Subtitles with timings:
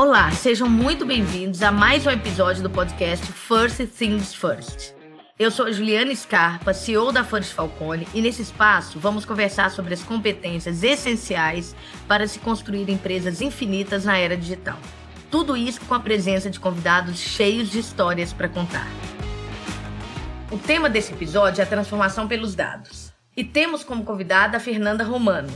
[0.00, 4.94] Olá, sejam muito bem-vindos a mais um episódio do podcast First Things First.
[5.38, 9.92] Eu sou a Juliana Scarpa, CEO da First Falcone, e nesse espaço vamos conversar sobre
[9.92, 11.76] as competências essenciais
[12.08, 14.78] para se construir empresas infinitas na era digital.
[15.30, 18.88] Tudo isso com a presença de convidados cheios de histórias para contar.
[20.50, 23.12] O tema desse episódio é a transformação pelos dados.
[23.36, 25.52] E temos como convidada a Fernanda Romano,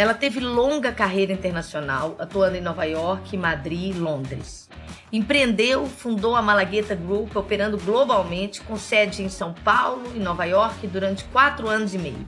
[0.00, 4.66] ela teve longa carreira internacional, atuando em Nova York, Madrid Londres.
[5.12, 10.86] Empreendeu, fundou a Malagueta Group, operando globalmente, com sede em São Paulo e Nova York
[10.86, 12.26] durante quatro anos e meio.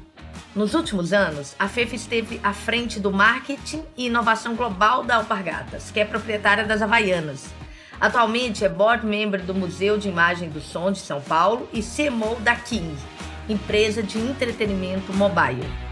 [0.54, 5.90] Nos últimos anos, a Fefe esteve à frente do marketing e inovação global da Alpargatas,
[5.90, 7.46] que é proprietária das Havaianas.
[7.98, 12.38] Atualmente é board member do Museu de Imagem do Som de São Paulo e CMO
[12.40, 12.94] da King,
[13.48, 15.91] empresa de entretenimento mobile.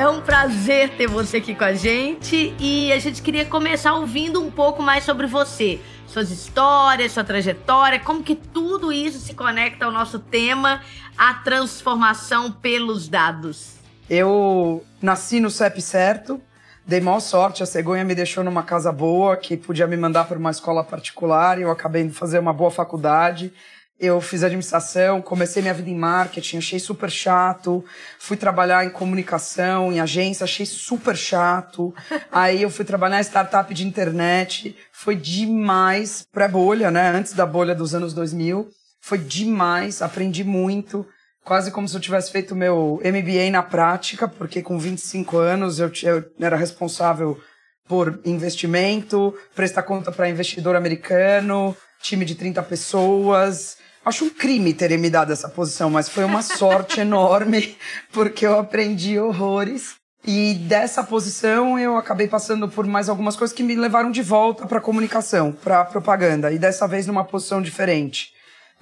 [0.00, 4.42] É um prazer ter você aqui com a gente e a gente queria começar ouvindo
[4.42, 9.84] um pouco mais sobre você, suas histórias, sua trajetória, como que tudo isso se conecta
[9.84, 10.80] ao nosso tema,
[11.18, 13.74] a transformação pelos dados.
[14.08, 16.40] Eu nasci no CEP certo,
[16.86, 20.38] dei maior sorte, a cegonha me deixou numa casa boa, que podia me mandar para
[20.38, 23.52] uma escola particular, e eu acabei de fazer uma boa faculdade
[24.00, 27.84] eu fiz administração, comecei minha vida em marketing, achei super chato.
[28.18, 31.94] Fui trabalhar em comunicação, em agência, achei super chato.
[32.32, 37.10] Aí eu fui trabalhar em startup de internet, foi demais, pré-bolha, né?
[37.10, 38.70] Antes da bolha dos anos 2000.
[39.02, 41.06] Foi demais, aprendi muito.
[41.44, 45.90] Quase como se eu tivesse feito meu MBA na prática, porque com 25 anos eu,
[46.02, 47.38] eu era responsável
[47.86, 54.96] por investimento, prestar conta para investidor americano, time de 30 pessoas, Acho um crime terem
[54.96, 57.76] me dado essa posição, mas foi uma sorte enorme,
[58.12, 59.94] porque eu aprendi horrores.
[60.26, 64.66] E dessa posição eu acabei passando por mais algumas coisas que me levaram de volta
[64.66, 68.32] para comunicação, para propaganda, e dessa vez numa posição diferente.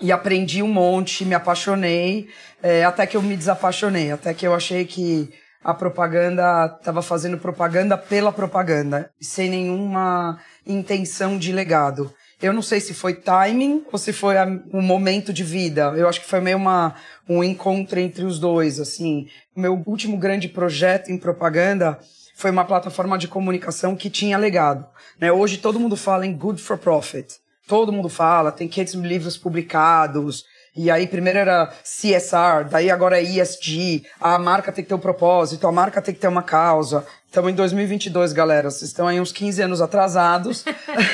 [0.00, 2.28] E aprendi um monte, me apaixonei,
[2.62, 7.38] é, até que eu me desapaixonei, até que eu achei que a propaganda estava fazendo
[7.38, 12.12] propaganda pela propaganda, sem nenhuma intenção de legado.
[12.40, 14.36] Eu não sei se foi timing ou se foi
[14.72, 15.92] um momento de vida.
[15.96, 16.94] Eu acho que foi meio uma,
[17.28, 19.26] um encontro entre os dois, assim.
[19.56, 21.98] Meu último grande projeto em propaganda
[22.36, 24.86] foi uma plataforma de comunicação que tinha legado.
[25.20, 25.32] Né?
[25.32, 27.26] Hoje todo mundo fala em good for profit.
[27.66, 30.44] Todo mundo fala, tem 500 mil livros publicados,
[30.74, 35.00] e aí primeiro era CSR, daí agora é ESG, a marca tem que ter um
[35.00, 37.04] propósito, a marca tem que ter uma causa.
[37.28, 40.64] Estamos em 2022, galera, vocês estão aí uns 15 anos atrasados.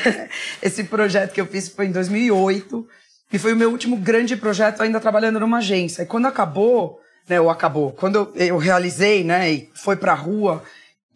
[0.62, 2.86] Esse projeto que eu fiz foi em 2008
[3.32, 6.02] e foi o meu último grande projeto ainda trabalhando numa agência.
[6.02, 10.62] E quando acabou, né, ou acabou, quando eu, eu realizei, né, e foi pra rua,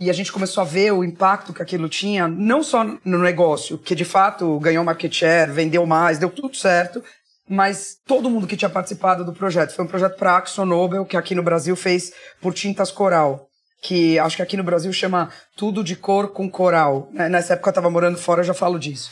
[0.00, 3.78] e a gente começou a ver o impacto que aquilo tinha, não só no negócio,
[3.78, 7.04] que de fato ganhou market share, vendeu mais, deu tudo certo,
[7.48, 9.76] mas todo mundo que tinha participado do projeto.
[9.76, 13.47] Foi um projeto para a AxoNobel, que aqui no Brasil fez por tintas coral.
[13.80, 17.08] Que acho que aqui no Brasil chama tudo de cor com coral.
[17.12, 17.28] Né?
[17.28, 19.10] Nessa época eu estava morando fora, eu já falo disso.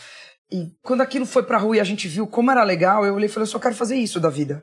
[0.51, 3.27] E quando aquilo foi pra rua e a gente viu como era legal, eu olhei
[3.27, 4.63] e falei, eu só quero fazer isso da vida.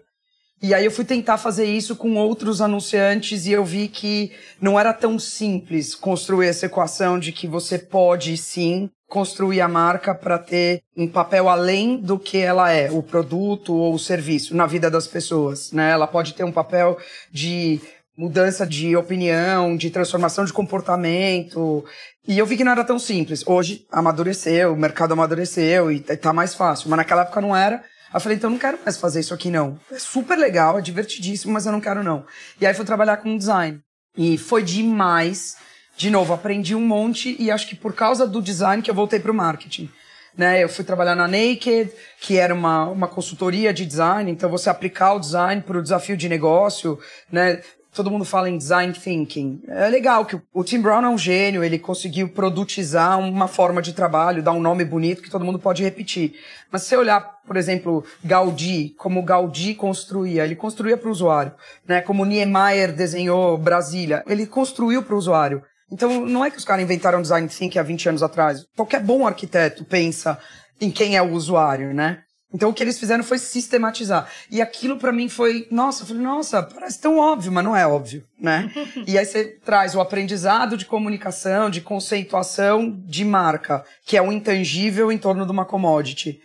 [0.61, 4.31] E aí eu fui tentar fazer isso com outros anunciantes e eu vi que
[4.61, 10.15] não era tão simples construir essa equação de que você pode sim construir a marca
[10.15, 14.65] para ter um papel além do que ela é, o produto ou o serviço na
[14.65, 15.91] vida das pessoas, né?
[15.91, 16.97] Ela pode ter um papel
[17.29, 17.81] de
[18.17, 21.83] mudança de opinião, de transformação de comportamento.
[22.27, 23.45] E eu vi que não era tão simples.
[23.45, 27.77] Hoje amadureceu, o mercado amadureceu e tá mais fácil, mas naquela época não era.
[27.77, 29.79] Aí eu falei, então não quero mais fazer isso aqui não.
[29.91, 32.25] É super legal, é divertidíssimo, mas eu não quero não.
[32.61, 33.79] E aí fui trabalhar com design.
[34.15, 35.55] E foi demais
[35.95, 39.19] de novo, aprendi um monte e acho que por causa do design que eu voltei
[39.19, 39.89] para o marketing.
[40.35, 44.67] Né, eu fui trabalhar na Naked, que era uma, uma consultoria de design, então você
[44.67, 46.97] aplicar o design para o desafio de negócio,
[47.31, 47.61] né?
[47.93, 49.61] Todo mundo fala em design thinking.
[49.67, 53.93] É legal que o Tim Brown é um gênio, ele conseguiu produtizar uma forma de
[53.93, 56.33] trabalho, dar um nome bonito que todo mundo pode repetir.
[56.71, 61.53] Mas se você olhar, por exemplo, Gaudí, como Gaudí construía, ele construía para o usuário,
[61.87, 62.01] né?
[62.01, 65.61] Como Niemeyer desenhou Brasília, ele construiu para o usuário.
[65.91, 68.65] Então, não é que os caras inventaram design thinking há 20 anos atrás.
[68.75, 70.39] Qualquer bom arquiteto pensa
[70.81, 72.23] em quem é o usuário, né?
[72.53, 74.29] Então, o que eles fizeram foi sistematizar.
[74.49, 77.87] E aquilo para mim foi, nossa, eu falei, nossa, parece tão óbvio, mas não é
[77.87, 78.71] óbvio, né?
[79.07, 84.31] e aí você traz o aprendizado de comunicação, de conceituação de marca, que é o
[84.31, 86.39] intangível em torno de uma commodity.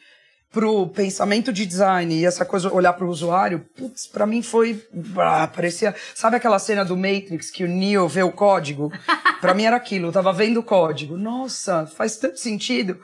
[0.50, 4.82] pro pensamento de design e essa coisa olhar para o usuário, putz, para mim foi
[5.18, 8.90] ah, parecia, sabe aquela cena do Matrix que o Neo vê o código?
[9.42, 11.18] para mim era aquilo, eu tava vendo o código.
[11.18, 12.98] Nossa, faz tanto sentido.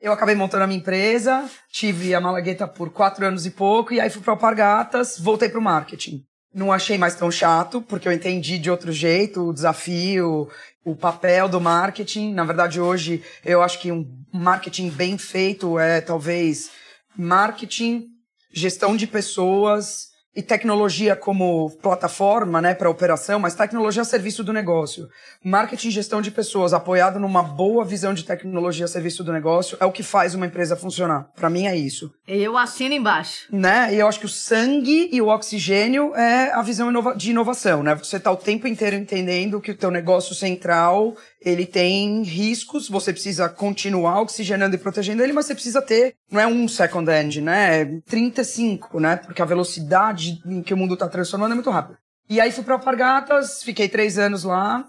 [0.00, 4.00] Eu acabei montando a minha empresa, tive a Malagueta por quatro anos e pouco, e
[4.00, 6.24] aí fui para Alpargatas, voltei para o marketing.
[6.52, 10.48] Não achei mais tão chato, porque eu entendi de outro jeito o desafio,
[10.84, 12.32] o papel do marketing.
[12.32, 16.70] Na verdade, hoje, eu acho que um marketing bem feito é talvez
[17.16, 18.06] marketing,
[18.52, 24.52] gestão de pessoas e tecnologia como plataforma, né, para operação, mas tecnologia a serviço do
[24.52, 25.08] negócio.
[25.42, 29.76] Marketing e gestão de pessoas apoiado numa boa visão de tecnologia a serviço do negócio
[29.80, 31.28] é o que faz uma empresa funcionar.
[31.36, 32.12] Para mim é isso.
[32.26, 33.46] Eu assino embaixo.
[33.52, 33.94] Né?
[33.94, 37.94] E eu acho que o sangue e o oxigênio é a visão de inovação, né?
[37.94, 43.12] Você tá o tempo inteiro entendendo que o teu negócio central ele tem riscos, você
[43.12, 47.42] precisa continuar oxigenando e protegendo ele, mas você precisa ter, não é um second end,
[47.42, 47.84] né?
[48.06, 49.16] 35, né?
[49.16, 51.98] Porque a velocidade em que o mundo está transformando é muito rápida.
[52.30, 54.86] E aí fui para Alpargatas, fiquei três anos lá,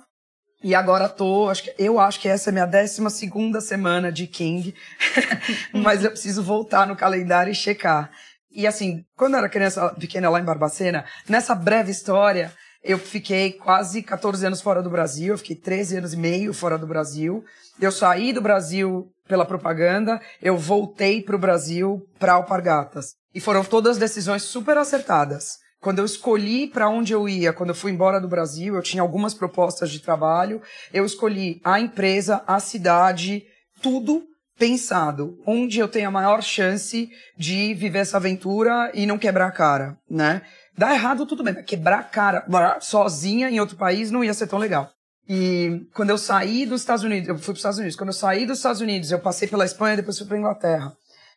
[0.64, 4.26] e agora tô, acho que, eu acho que essa é minha décima segunda semana de
[4.26, 4.74] King,
[5.74, 8.10] mas eu preciso voltar no calendário e checar.
[8.50, 12.54] E assim, quando eu era criança pequena lá em Barbacena, nessa breve história,
[12.86, 16.78] eu fiquei quase 14 anos fora do Brasil, eu fiquei 13 anos e meio fora
[16.78, 17.44] do Brasil.
[17.82, 23.16] Eu saí do Brasil pela propaganda, eu voltei para o Brasil para Alpargatas.
[23.34, 25.58] E foram todas decisões super acertadas.
[25.82, 29.02] Quando eu escolhi para onde eu ia, quando eu fui embora do Brasil, eu tinha
[29.02, 30.62] algumas propostas de trabalho,
[30.94, 33.44] eu escolhi a empresa, a cidade,
[33.82, 34.24] tudo
[34.58, 39.52] pensado onde eu tenho a maior chance de viver essa aventura e não quebrar a
[39.52, 40.42] cara, né?
[40.78, 42.46] Dá errado, tudo bem, mas quebrar a cara
[42.82, 44.90] sozinha em outro país não ia ser tão legal.
[45.28, 48.14] E quando eu saí dos Estados Unidos, eu fui para os Estados Unidos, quando eu
[48.14, 50.94] saí dos Estados Unidos, eu passei pela Espanha, depois fui para Inglaterra.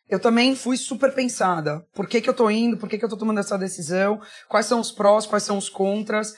[0.07, 1.85] Eu também fui super pensada.
[1.93, 2.77] Por que, que eu tô indo?
[2.77, 4.19] Por que, que eu tô tomando essa decisão?
[4.47, 5.25] Quais são os prós?
[5.25, 6.33] Quais são os contras?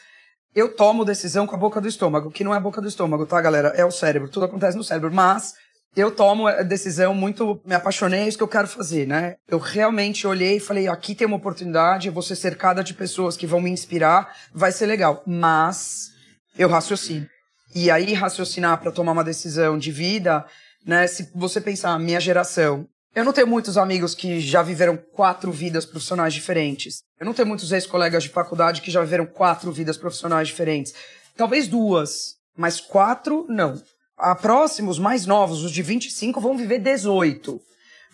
[0.53, 3.25] Eu tomo decisão com a boca do estômago, que não é a boca do estômago,
[3.25, 3.69] tá, galera?
[3.69, 4.27] É o cérebro.
[4.27, 5.11] Tudo acontece no cérebro.
[5.13, 5.53] Mas
[5.95, 9.35] eu tomo a decisão muito, me apaixonei, é isso que eu quero fazer, né?
[9.47, 13.35] Eu realmente olhei e falei, aqui tem uma oportunidade, eu vou ser cercada de pessoas
[13.35, 15.21] que vão me inspirar, vai ser legal.
[15.27, 16.11] Mas
[16.57, 17.27] eu raciocino.
[17.75, 20.45] E aí raciocinar para tomar uma decisão de vida,
[20.85, 21.07] né?
[21.07, 25.85] Se você pensar, minha geração, eu não tenho muitos amigos que já viveram quatro vidas
[25.85, 27.01] profissionais diferentes.
[27.19, 30.93] Eu não tenho muitos ex-colegas de faculdade que já viveram quatro vidas profissionais diferentes.
[31.35, 33.81] Talvez duas, mas quatro, não
[34.21, 37.59] a próximos, mais novos, os de 25, vão viver 18.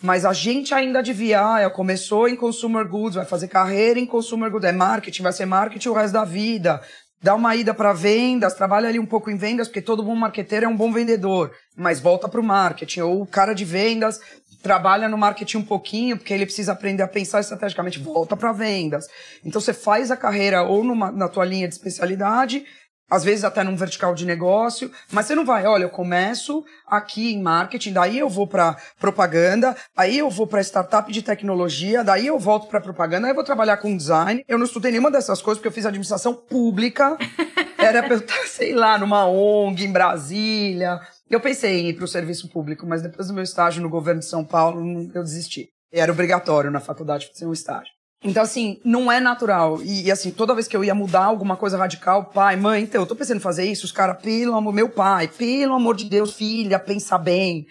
[0.01, 4.49] Mas a gente ainda devia, ah, começou em consumer goods, vai fazer carreira em consumer
[4.49, 6.81] goods, é marketing, vai ser marketing o resto da vida.
[7.21, 10.65] Dá uma ida para vendas, trabalha ali um pouco em vendas, porque todo bom marqueteiro
[10.65, 13.01] é um bom vendedor, mas volta para o marketing.
[13.01, 14.21] Ou o cara de vendas
[14.61, 19.07] trabalha no marketing um pouquinho, porque ele precisa aprender a pensar estrategicamente, volta para vendas.
[19.43, 22.63] Então você faz a carreira ou numa, na tua linha de especialidade
[23.09, 27.33] às vezes até num vertical de negócio, mas você não vai, olha, eu começo aqui
[27.33, 32.27] em marketing, daí eu vou para propaganda, aí eu vou para startup de tecnologia, daí
[32.27, 34.43] eu volto para propaganda, aí eu vou trabalhar com design.
[34.47, 37.17] Eu não estudei nenhuma dessas coisas porque eu fiz administração pública.
[37.77, 40.99] Era para eu estar, sei lá, numa ONG em Brasília.
[41.29, 44.19] Eu pensei em ir para o serviço público, mas depois do meu estágio no governo
[44.19, 45.69] de São Paulo, eu desisti.
[45.91, 47.96] Era obrigatório na faculdade fazer um estágio.
[48.23, 49.81] Então, assim, não é natural.
[49.83, 53.01] E, e, assim, toda vez que eu ia mudar alguma coisa radical, pai, mãe, então,
[53.01, 56.05] eu tô pensando em fazer isso, os caras, pelo amor, meu pai, pelo amor de
[56.05, 57.67] Deus, filha, pensa bem.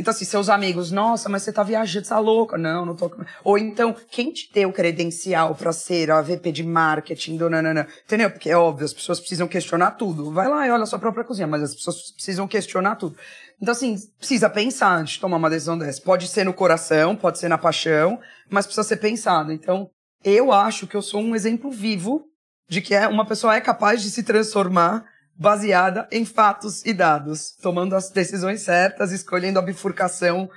[0.00, 2.56] Então, assim, seus amigos, nossa, mas você tá viajando, você tá louca.
[2.56, 3.10] Não, não tô.
[3.44, 7.86] Ou então, quem te deu credencial pra ser a VP de marketing do nanana?
[8.06, 8.30] Entendeu?
[8.30, 10.32] Porque é óbvio, as pessoas precisam questionar tudo.
[10.32, 13.14] Vai lá e olha a sua própria cozinha, mas as pessoas precisam questionar tudo.
[13.60, 16.00] Então, assim, precisa pensar antes de tomar uma decisão dessa.
[16.00, 19.52] Pode ser no coração, pode ser na paixão, mas precisa ser pensado.
[19.52, 19.90] Então,
[20.24, 22.24] eu acho que eu sou um exemplo vivo
[22.68, 25.04] de que é, uma pessoa é capaz de se transformar
[25.36, 30.50] baseada em fatos e dados, tomando as decisões certas, escolhendo a bifurcação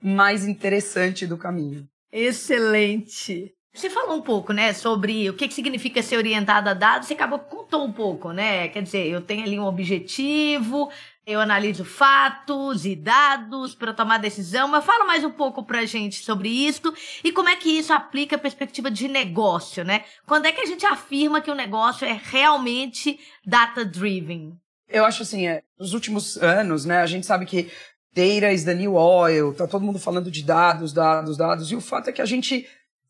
[0.00, 1.88] mais interessante do caminho.
[2.12, 3.52] Excelente.
[3.74, 7.08] Você falou um pouco, né, sobre o que, que significa ser orientado a dados.
[7.08, 8.68] Você acabou contou um pouco, né?
[8.68, 10.90] Quer dizer, eu tenho ali um objetivo,
[11.26, 14.68] eu analiso fatos e dados para tomar decisão.
[14.68, 18.36] Mas fala mais um pouco para gente sobre isso e como é que isso aplica
[18.36, 20.04] a perspectiva de negócio, né?
[20.24, 24.56] Quando é que a gente afirma que o negócio é realmente data-driven?
[24.88, 27.72] Eu acho assim, é, nos últimos anos, né, a gente sabe que
[28.14, 31.80] data is the new oil, tá todo mundo falando de dados, dados, dados, e o
[31.80, 32.68] fato é que a gente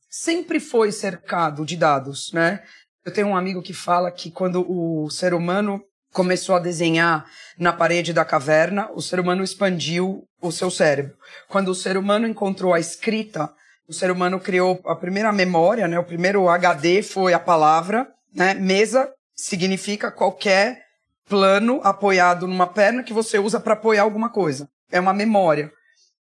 [0.09, 2.65] sempre foi cercado de dados, né?
[3.05, 5.85] Eu tenho um amigo que fala que quando o ser humano
[6.17, 7.27] começou a desenhar
[7.59, 11.15] na parede da caverna, o ser humano expandiu o seu cérebro.
[11.47, 13.51] Quando o ser humano encontrou a escrita,
[13.89, 15.97] O ser humano criou a primeira memória, né?
[15.97, 18.53] O primeiro HD foi a palavra, né?
[18.53, 20.83] Mesa significa qualquer
[21.29, 24.69] plano apoiado numa perna que você usa para apoiar alguma coisa.
[24.91, 25.71] É uma memória.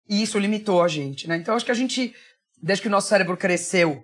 [0.08, 1.36] E isso limitou a gente, né?
[1.36, 2.14] Então acho que a gente,
[2.62, 4.00] desde que o nosso cérebro cresceu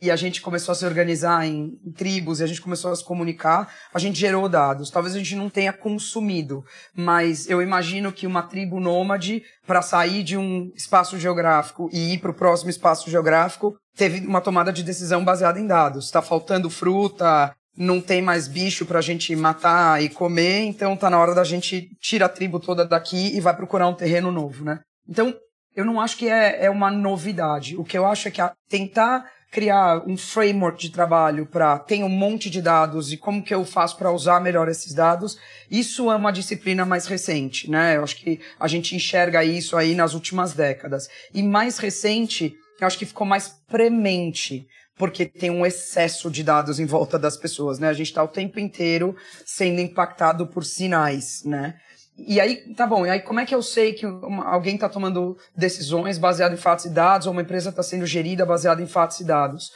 [0.00, 2.96] e a gente começou a se organizar em, em, tribos e a gente começou a
[2.96, 4.90] se comunicar, a gente gerou dados.
[4.90, 10.22] Talvez a gente não tenha consumido, mas eu imagino que uma tribo nômade, para sair
[10.22, 14.82] de um espaço geográfico e ir para o próximo espaço geográfico, teve uma tomada de
[14.82, 16.04] decisão baseada em dados.
[16.04, 21.10] Está faltando fruta, não tem mais bicho para a gente matar e comer, então tá
[21.10, 24.64] na hora da gente tirar a tribo toda daqui e vai procurar um terreno novo,
[24.64, 24.80] né?
[25.08, 25.34] Então,
[25.76, 27.76] eu não acho que é, é uma novidade.
[27.76, 32.02] O que eu acho é que a, tentar criar um framework de trabalho para ter
[32.02, 35.38] um monte de dados e como que eu faço para usar melhor esses dados,
[35.70, 37.96] isso é uma disciplina mais recente, né?
[37.96, 41.08] Eu acho que a gente enxerga isso aí nas últimas décadas.
[41.32, 44.66] E mais recente, eu acho que ficou mais premente,
[44.96, 47.88] porque tem um excesso de dados em volta das pessoas, né?
[47.88, 49.14] A gente está o tempo inteiro
[49.44, 51.74] sendo impactado por sinais, né?
[52.18, 54.88] E aí, tá bom, e aí como é que eu sei que uma, alguém está
[54.88, 58.86] tomando decisões baseado em fatos e dados, ou uma empresa está sendo gerida baseada em
[58.86, 59.70] fatos e dados?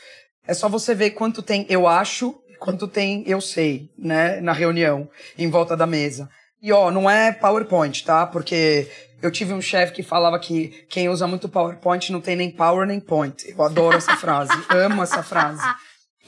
[0.47, 5.09] É só você ver quanto tem eu acho, quanto tem eu sei, né, na reunião,
[5.37, 6.29] em volta da mesa.
[6.63, 8.27] E ó, não é PowerPoint, tá?
[8.27, 8.87] Porque
[9.23, 12.87] eu tive um chefe que falava que quem usa muito PowerPoint não tem nem power
[12.87, 13.49] nem point.
[13.49, 15.63] Eu adoro essa frase, amo essa frase.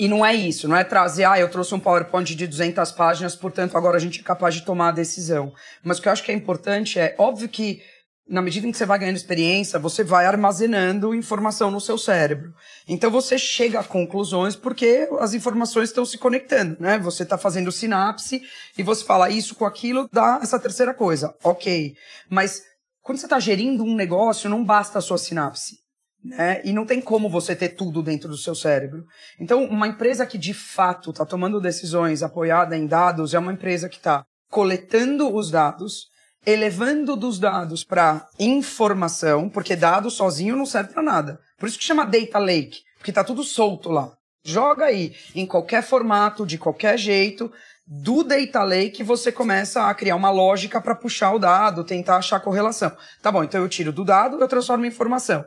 [0.02, 3.36] E não é isso, não é trazer, ah, eu trouxe um PowerPoint de 200 páginas,
[3.36, 5.52] portanto agora a gente é capaz de tomar a decisão.
[5.80, 7.80] Mas o que eu acho que é importante é, óbvio que
[8.28, 12.52] na medida em que você vai ganhando experiência, você vai armazenando informação no seu cérebro.
[12.88, 16.98] Então você chega a conclusões porque as informações estão se conectando, né?
[16.98, 18.42] Você está fazendo sinapse
[18.76, 21.32] e você fala isso com aquilo, dá essa terceira coisa.
[21.44, 21.94] Ok.
[22.28, 22.60] Mas
[23.02, 25.81] quando você está gerindo um negócio, não basta a sua sinapse.
[26.24, 26.60] Né?
[26.64, 29.04] E não tem como você ter tudo dentro do seu cérebro.
[29.40, 33.88] Então, uma empresa que de fato está tomando decisões apoiada em dados é uma empresa
[33.88, 36.06] que está coletando os dados,
[36.46, 41.40] elevando dos dados para informação, porque dado sozinho não serve para nada.
[41.58, 44.12] Por isso que chama data lake, porque está tudo solto lá.
[44.44, 47.50] Joga aí em qualquer formato, de qualquer jeito,
[47.86, 52.40] do data lake você começa a criar uma lógica para puxar o dado, tentar achar
[52.40, 52.92] correlação.
[53.20, 55.44] Tá bom, então eu tiro do dado, eu transformo em informação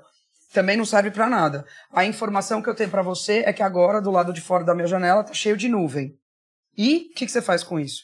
[0.56, 1.66] também não serve para nada.
[1.92, 4.74] A informação que eu tenho para você é que agora, do lado de fora da
[4.74, 6.18] minha janela, tá cheio de nuvem.
[6.78, 8.04] E o que, que você faz com isso?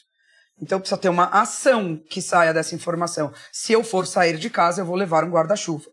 [0.60, 3.32] Então precisa ter uma ação que saia dessa informação.
[3.50, 5.86] Se eu for sair de casa, eu vou levar um guarda-chuva.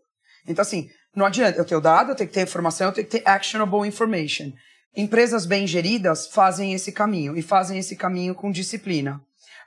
[0.46, 1.58] Então, assim, não adianta.
[1.58, 4.52] Eu tenho dado, eu tenho que ter informação, eu tenho que ter actionable information.
[4.94, 9.20] Empresas bem geridas fazem esse caminho e fazem esse caminho com disciplina.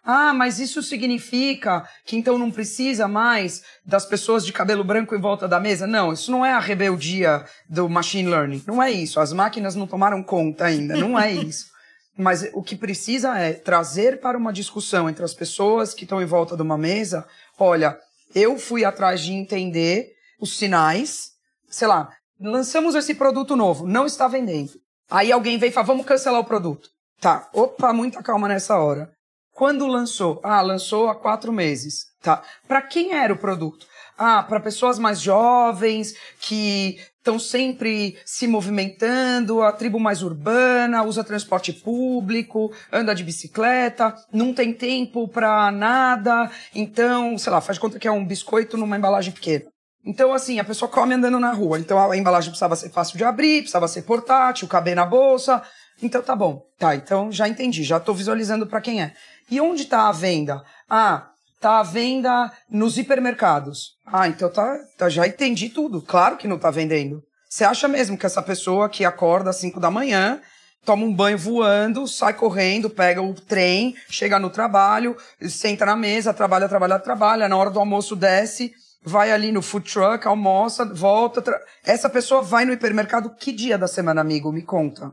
[0.03, 5.22] Ah, mas isso significa que então não precisa mais das pessoas de cabelo branco em
[5.22, 5.88] volta da mesa?
[5.88, 8.63] Não, isso não é a rebeldia do machine learning.
[8.67, 9.19] Não é isso.
[9.19, 10.98] As máquinas não tomaram conta ainda.
[10.98, 11.72] Não é isso.
[12.17, 16.25] Mas o que precisa é trazer para uma discussão entre as pessoas que estão em
[16.25, 17.25] volta de uma mesa.
[17.57, 17.98] Olha,
[18.36, 21.31] eu fui atrás de entender os sinais.
[21.69, 24.74] Sei lá, lançamos esse produto novo, não está vendendo.
[25.10, 26.89] Aí alguém vem e fala, vamos cancelar o produto.
[27.19, 29.10] Tá, opa, muita calma nessa hora.
[29.53, 30.39] Quando lançou?
[30.43, 32.07] Ah, lançou há quatro meses.
[32.22, 32.41] Tá.
[32.67, 33.86] Para quem era o produto?
[34.17, 41.24] Ah, para pessoas mais jovens que estão sempre se movimentando, a tribo mais urbana, usa
[41.24, 47.98] transporte público, anda de bicicleta, não tem tempo para nada, então, sei lá, faz conta
[47.98, 49.65] que é um biscoito numa embalagem pequena.
[50.05, 51.79] Então, assim, a pessoa come andando na rua.
[51.79, 55.63] Então, a embalagem precisava ser fácil de abrir, precisava ser portátil, caber na bolsa.
[56.01, 56.62] Então, tá bom.
[56.77, 59.13] Tá, então já entendi, já estou visualizando para quem é.
[59.50, 60.63] E onde está a venda?
[60.89, 63.91] Ah, está a venda nos hipermercados.
[64.05, 66.01] Ah, então tá, tá, já entendi tudo.
[66.01, 67.21] Claro que não está vendendo.
[67.50, 70.41] Você acha mesmo que essa pessoa que acorda às 5 da manhã,
[70.83, 75.15] toma um banho voando, sai correndo, pega o trem, chega no trabalho,
[75.47, 78.73] senta na mesa, trabalha, trabalha, trabalha, na hora do almoço desce,
[79.03, 81.41] vai ali no food truck, almoça, volta.
[81.41, 81.59] Tra...
[81.83, 84.51] Essa pessoa vai no hipermercado que dia da semana, amigo?
[84.51, 85.12] Me conta.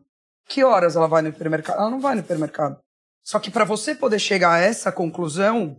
[0.49, 1.78] Que horas ela vai no hipermercado?
[1.78, 2.78] Ela não vai no hipermercado.
[3.23, 5.77] Só que para você poder chegar a essa conclusão,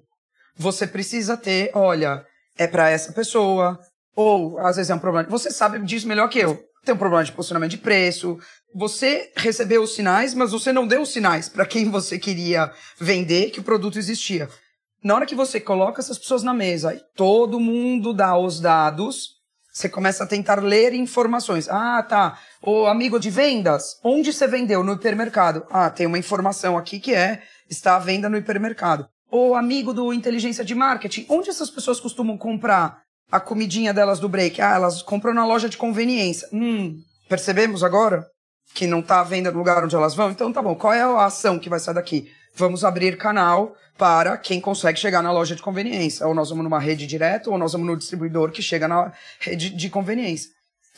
[0.56, 2.26] você precisa ter, olha,
[2.58, 3.80] é para essa pessoa,
[4.16, 5.30] ou às vezes é um problema.
[5.30, 6.64] Você sabe disso melhor que eu.
[6.84, 8.40] Tem um problema de posicionamento de preço.
[8.74, 13.52] Você recebeu os sinais, mas você não deu os sinais para quem você queria vender
[13.52, 14.50] que o produto existia.
[15.04, 19.41] Na hora que você coloca essas pessoas na mesa e todo mundo dá os dados,
[19.72, 21.70] você começa a tentar ler informações.
[21.70, 22.38] Ah, tá.
[22.62, 24.84] O amigo de vendas, onde você vendeu?
[24.84, 25.66] No hipermercado.
[25.70, 29.08] Ah, tem uma informação aqui que é está à venda no hipermercado.
[29.32, 33.02] O amigo do inteligência de marketing, onde essas pessoas costumam comprar?
[33.32, 34.62] a comidinha delas do break.
[34.62, 36.48] Ah, elas compram na loja de conveniência.
[36.52, 38.28] Hum, percebemos agora
[38.74, 40.32] que não está à venda no lugar onde elas vão?
[40.32, 42.30] Então tá bom, qual é a ação que vai sair daqui?
[42.54, 46.28] Vamos abrir canal para quem consegue chegar na loja de conveniência.
[46.28, 49.70] Ou nós vamos numa rede direto, ou nós vamos no distribuidor que chega na rede
[49.70, 50.50] de conveniência.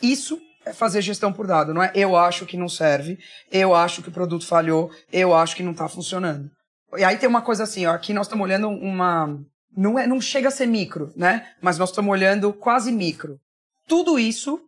[0.02, 1.92] Isso é fazer gestão por dado, não é?
[1.94, 3.20] Eu acho que não serve,
[3.52, 6.50] eu acho que o produto falhou, eu acho que não está funcionando.
[6.98, 9.38] E aí tem uma coisa assim, ó, aqui nós estamos olhando uma.
[9.76, 11.48] Não, é, não chega a ser micro, né?
[11.62, 13.38] Mas nós estamos olhando quase micro.
[13.88, 14.60] Tudo isso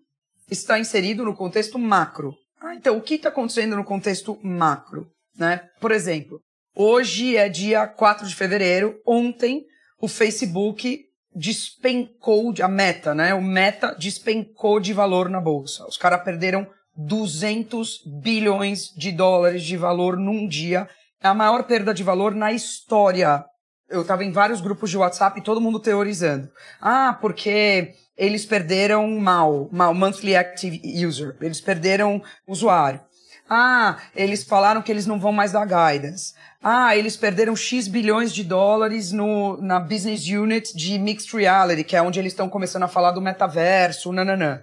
[0.49, 2.33] está inserido no contexto macro.
[2.59, 5.07] Ah, então o que está acontecendo no contexto macro?
[5.37, 5.61] Né?
[5.79, 6.39] Por exemplo,
[6.75, 9.65] hoje é dia 4 de fevereiro, ontem
[9.99, 13.33] o Facebook despencou, a meta, né?
[13.33, 15.85] O meta despencou de valor na bolsa.
[15.87, 20.87] Os caras perderam 200 bilhões de dólares de valor num dia.
[21.21, 23.43] É a maior perda de valor na história.
[23.89, 26.49] Eu estava em vários grupos de WhatsApp e todo mundo teorizando.
[26.81, 31.35] Ah, porque eles perderam mal, mal, monthly active user.
[31.41, 33.01] Eles perderam usuário.
[33.49, 36.33] Ah, eles falaram que eles não vão mais dar guidance.
[36.63, 41.95] Ah, eles perderam X bilhões de dólares no, na business unit de mixed reality, que
[41.95, 44.61] é onde eles estão começando a falar do metaverso, nananã.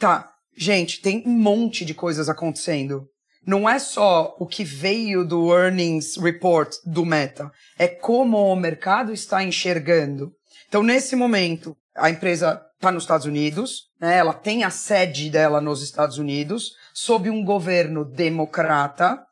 [0.00, 3.06] Tá, gente, tem um monte de coisas acontecendo.
[3.46, 9.12] Não é só o que veio do earnings report do Meta, é como o mercado
[9.12, 10.32] está enxergando.
[10.68, 14.18] Então, nesse momento, a empresa está nos Estados Unidos, né?
[14.18, 19.24] ela tem a sede dela nos Estados Unidos, sob um governo democrata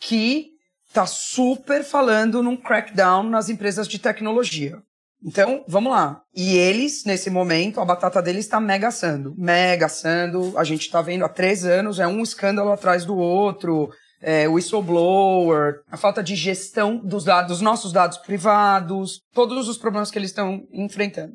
[0.00, 0.48] que
[0.88, 4.78] está super falando num crackdown nas empresas de tecnologia.
[5.24, 6.20] Então, vamos lá.
[6.34, 9.34] E eles, nesse momento, a batata deles está mega assando.
[9.38, 10.52] Mega assando.
[10.58, 13.88] A gente está vendo há três anos, é um escândalo atrás do outro.
[14.20, 20.12] É, whistleblower, a falta de gestão dos dados, dos nossos dados privados, todos os problemas
[20.12, 21.34] que eles estão enfrentando.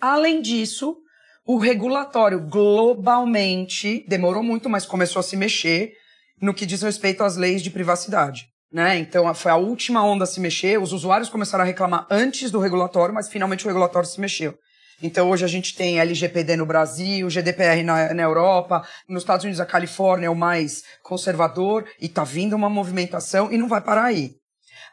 [0.00, 0.96] Além disso,
[1.48, 5.94] o regulatório globalmente demorou muito, mas começou a se mexer
[6.42, 8.44] no que diz respeito às leis de privacidade.
[8.70, 8.98] Né?
[8.98, 10.78] Então foi a última onda a se mexer.
[10.78, 14.54] Os usuários começaram a reclamar antes do regulatório, mas finalmente o regulatório se mexeu.
[15.02, 19.60] Então hoje a gente tem LGPD no Brasil, GDPR na, na Europa, nos Estados Unidos
[19.60, 24.04] a Califórnia é o mais conservador e tá vindo uma movimentação e não vai parar
[24.04, 24.32] aí.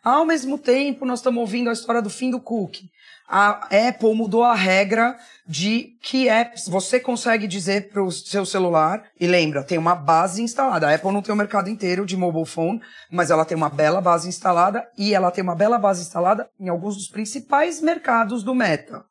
[0.06, 2.90] Ao mesmo tempo, nós estamos ouvindo a história do fim do cookie
[3.28, 9.04] a Apple mudou a regra de que apps você consegue dizer para o seu celular.
[9.20, 10.88] E lembra, tem uma base instalada.
[10.88, 14.00] A Apple não tem o mercado inteiro de mobile phone, mas ela tem uma bela
[14.00, 18.54] base instalada e ela tem uma bela base instalada em alguns dos principais mercados do
[18.54, 19.04] Meta.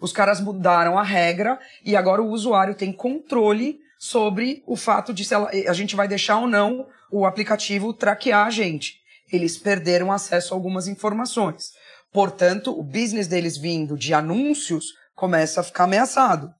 [0.00, 5.26] Os caras mudaram a regra e agora o usuário tem controle sobre o fato de
[5.26, 8.99] se ela, a gente vai deixar ou não o aplicativo traquear a gente.
[9.32, 11.70] Eles perderam acesso a algumas informações.
[12.12, 16.50] Portanto, o business deles vindo de anúncios começa a ficar ameaçado.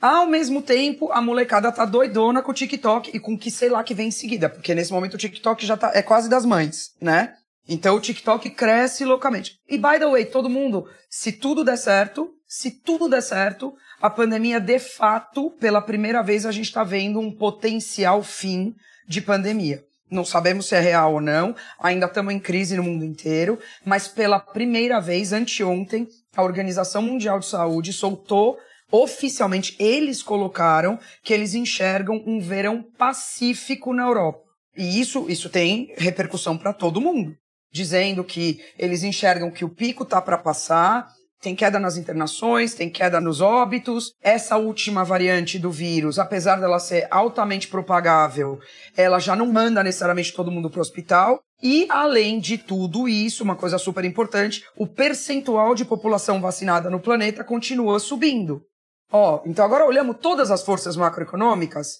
[0.00, 3.68] Ao mesmo tempo, a molecada tá doidona com o TikTok e com o que sei
[3.68, 6.44] lá que vem em seguida, porque nesse momento o TikTok já tá, é quase das
[6.44, 7.34] mães, né?
[7.66, 9.58] Então o TikTok cresce loucamente.
[9.68, 14.10] E by the way, todo mundo, se tudo der certo, se tudo der certo, a
[14.10, 18.74] pandemia de fato, pela primeira vez a gente está vendo um potencial fim
[19.08, 19.82] de pandemia.
[20.10, 24.06] Não sabemos se é real ou não, ainda estamos em crise no mundo inteiro, mas
[24.06, 28.58] pela primeira vez, anteontem, a Organização Mundial de Saúde soltou
[28.90, 34.40] oficialmente, eles colocaram que eles enxergam um verão pacífico na Europa.
[34.76, 37.34] E isso, isso tem repercussão para todo mundo,
[37.72, 41.08] dizendo que eles enxergam que o pico tá para passar,
[41.44, 44.14] tem queda nas internações, tem queda nos óbitos.
[44.22, 48.58] Essa última variante do vírus, apesar dela ser altamente propagável,
[48.96, 51.38] ela já não manda necessariamente todo mundo para o hospital.
[51.62, 56.98] E, além de tudo isso, uma coisa super importante, o percentual de população vacinada no
[56.98, 58.62] planeta continua subindo.
[59.12, 61.98] Ó, então agora olhamos todas as forças macroeconômicas,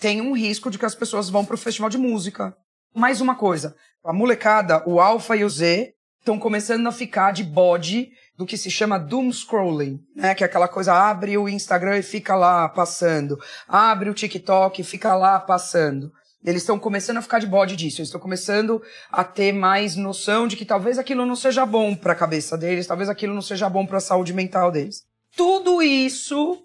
[0.00, 2.54] tem um risco de que as pessoas vão para o festival de música.
[2.94, 7.42] Mais uma coisa, a molecada, o alfa e o Z, estão começando a ficar de
[7.42, 10.32] bode do que se chama doom scrolling, né?
[10.32, 14.84] Que é aquela coisa, abre o Instagram e fica lá passando, abre o TikTok e
[14.84, 16.12] fica lá passando.
[16.44, 20.46] Eles estão começando a ficar de bode disso, eles estão começando a ter mais noção
[20.46, 23.68] de que talvez aquilo não seja bom para a cabeça deles, talvez aquilo não seja
[23.68, 25.02] bom para a saúde mental deles.
[25.36, 26.62] Tudo isso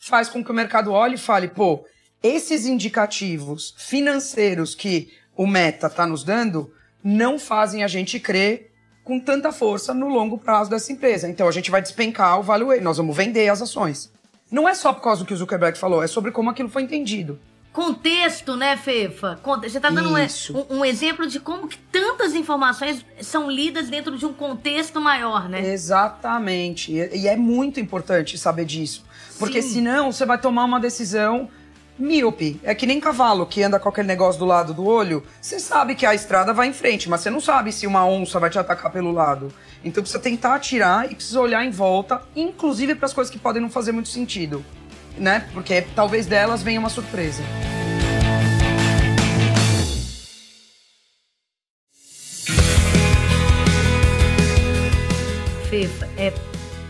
[0.00, 1.86] faz com que o mercado olhe e fale, pô,
[2.20, 8.71] esses indicativos financeiros que o Meta está nos dando não fazem a gente crer
[9.04, 11.28] com tanta força no longo prazo dessa empresa.
[11.28, 14.10] Então a gente vai despencar o value, nós vamos vender as ações.
[14.50, 16.82] Não é só por causa do que o Zuckerberg falou, é sobre como aquilo foi
[16.82, 17.38] entendido.
[17.72, 19.40] contexto, né, Fefa?
[19.62, 24.26] Você está dando um, um, exemplo de como que tantas informações são lidas dentro de
[24.26, 25.72] um contexto maior, né?
[25.72, 26.92] Exatamente.
[26.92, 29.04] E é muito importante saber disso.
[29.38, 29.74] Porque Sim.
[29.74, 31.48] senão você vai tomar uma decisão
[31.98, 32.60] míope.
[32.62, 35.22] É que nem cavalo que anda aquele negócio do lado do olho.
[35.40, 38.40] Você sabe que a estrada vai em frente, mas você não sabe se uma onça
[38.40, 39.52] vai te atacar pelo lado.
[39.84, 43.60] Então precisa tentar atirar e precisa olhar em volta, inclusive para as coisas que podem
[43.60, 44.64] não fazer muito sentido
[45.16, 45.48] né?
[45.52, 47.42] Porque talvez delas venha uma surpresa.
[55.68, 56.32] Fefa, é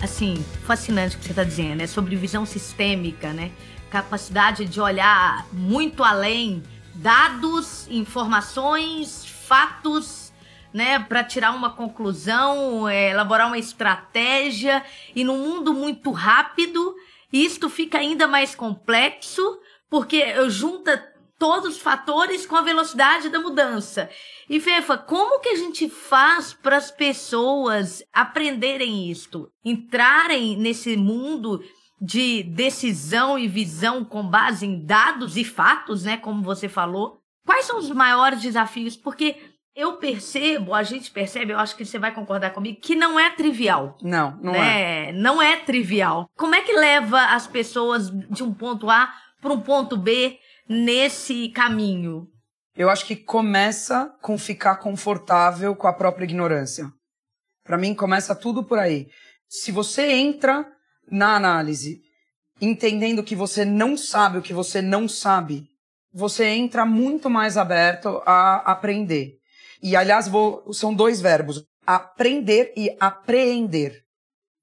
[0.03, 3.53] assim, fascinante o que você está dizendo, é sobre visão sistêmica, né?
[3.93, 6.63] Capacidade de olhar muito além
[6.95, 10.33] dados, informações, fatos,
[10.73, 14.83] né, para tirar uma conclusão, é, elaborar uma estratégia
[15.15, 16.95] e num mundo muito rápido
[17.31, 20.97] isto fica ainda mais complexo, porque junta
[21.39, 24.09] todos os fatores com a velocidade da mudança.
[24.49, 29.51] E Fefa, como que a gente faz para as pessoas aprenderem isto?
[29.63, 31.63] Entrarem nesse mundo
[32.03, 37.21] de decisão e visão com base em dados e fatos, né, como você falou?
[37.47, 38.97] Quais são os maiores desafios?
[38.97, 39.37] Porque
[39.75, 43.31] eu percebo, a gente percebe, eu acho que você vai concordar comigo, que não é
[43.31, 43.97] trivial.
[44.03, 45.11] Não, não né?
[45.11, 45.13] é.
[45.13, 46.29] Não é trivial.
[46.37, 50.39] Como é que leva as pessoas de um ponto A para um ponto B
[50.69, 52.27] nesse caminho?
[52.75, 56.91] Eu acho que começa com ficar confortável com a própria ignorância.
[57.63, 59.07] Para mim, começa tudo por aí.
[59.49, 60.67] Se você entra
[61.11, 62.01] na análise
[62.63, 65.67] entendendo que você não sabe o que você não sabe,
[66.15, 69.39] você entra muito mais aberto a aprender.
[69.83, 74.03] E, aliás, vou, são dois verbos: aprender e apreender.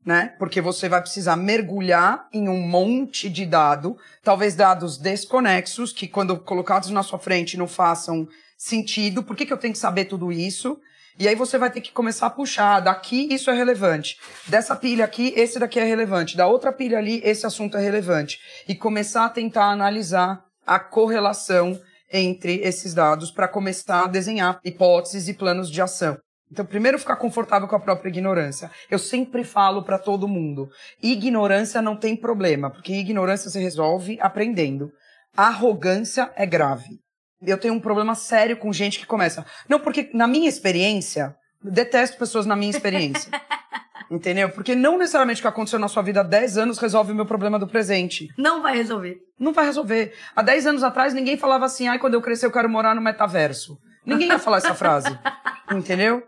[0.05, 0.33] Né?
[0.39, 6.39] Porque você vai precisar mergulhar em um monte de dado, talvez dados desconexos, que quando
[6.39, 9.21] colocados na sua frente não façam sentido.
[9.21, 10.79] Por que, que eu tenho que saber tudo isso?
[11.19, 15.03] E aí você vai ter que começar a puxar, daqui isso é relevante, dessa pilha
[15.03, 18.39] aqui, esse daqui é relevante, da outra pilha ali, esse assunto é relevante.
[18.69, 21.77] E começar a tentar analisar a correlação
[22.09, 26.17] entre esses dados para começar a desenhar hipóteses e planos de ação.
[26.49, 28.71] Então, primeiro ficar confortável com a própria ignorância.
[28.89, 30.69] Eu sempre falo para todo mundo:
[31.03, 34.89] ignorância não tem problema, porque ignorância se resolve aprendendo.
[35.35, 36.97] Arrogância é grave.
[37.41, 39.45] Eu tenho um problema sério com gente que começa.
[39.67, 43.31] Não, porque na minha experiência, detesto pessoas na minha experiência.
[44.11, 44.49] Entendeu?
[44.49, 47.27] Porque não necessariamente o que aconteceu na sua vida há 10 anos resolve o meu
[47.27, 48.27] problema do presente.
[48.37, 49.19] Não vai resolver.
[49.39, 50.15] Não vai resolver.
[50.35, 53.01] Há 10 anos atrás, ninguém falava assim, ai, quando eu crescer eu quero morar no
[53.01, 53.77] metaverso.
[54.03, 55.07] Ninguém ia falar essa frase.
[55.71, 56.23] Entendeu?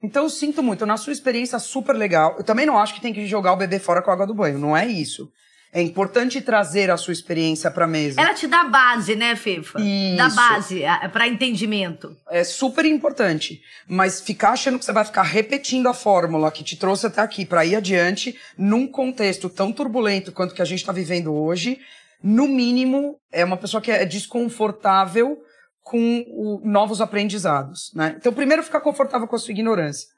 [0.00, 0.86] Então eu sinto muito.
[0.86, 3.80] Na sua experiência super legal, eu também não acho que tem que jogar o bebê
[3.80, 4.58] fora com a água do banho.
[4.58, 5.28] Não é isso.
[5.72, 8.20] É importante trazer a sua experiência para a mesa.
[8.20, 9.78] Ela te dá base, né, Fifa?
[9.80, 10.16] Isso.
[10.16, 12.16] Dá base para entendimento.
[12.30, 13.60] É super importante.
[13.86, 17.44] Mas ficar achando que você vai ficar repetindo a fórmula que te trouxe até aqui
[17.44, 21.78] para ir adiante, num contexto tão turbulento quanto que a gente está vivendo hoje,
[22.22, 25.38] no mínimo, é uma pessoa que é desconfortável
[25.82, 27.92] com o, novos aprendizados.
[27.94, 28.16] Né?
[28.18, 30.08] Então, primeiro, ficar confortável com a sua ignorância.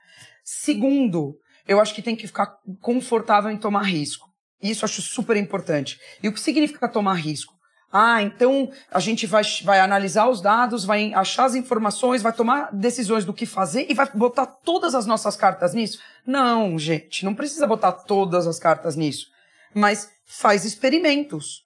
[0.42, 4.27] Segundo, eu acho que tem que ficar confortável em tomar risco.
[4.62, 5.98] Isso eu acho super importante.
[6.22, 7.58] E o que significa tomar risco?
[7.90, 12.70] Ah, então a gente vai, vai analisar os dados, vai achar as informações, vai tomar
[12.70, 15.98] decisões do que fazer e vai botar todas as nossas cartas nisso?
[16.26, 19.28] Não, gente, não precisa botar todas as cartas nisso.
[19.74, 21.62] Mas faz experimentos.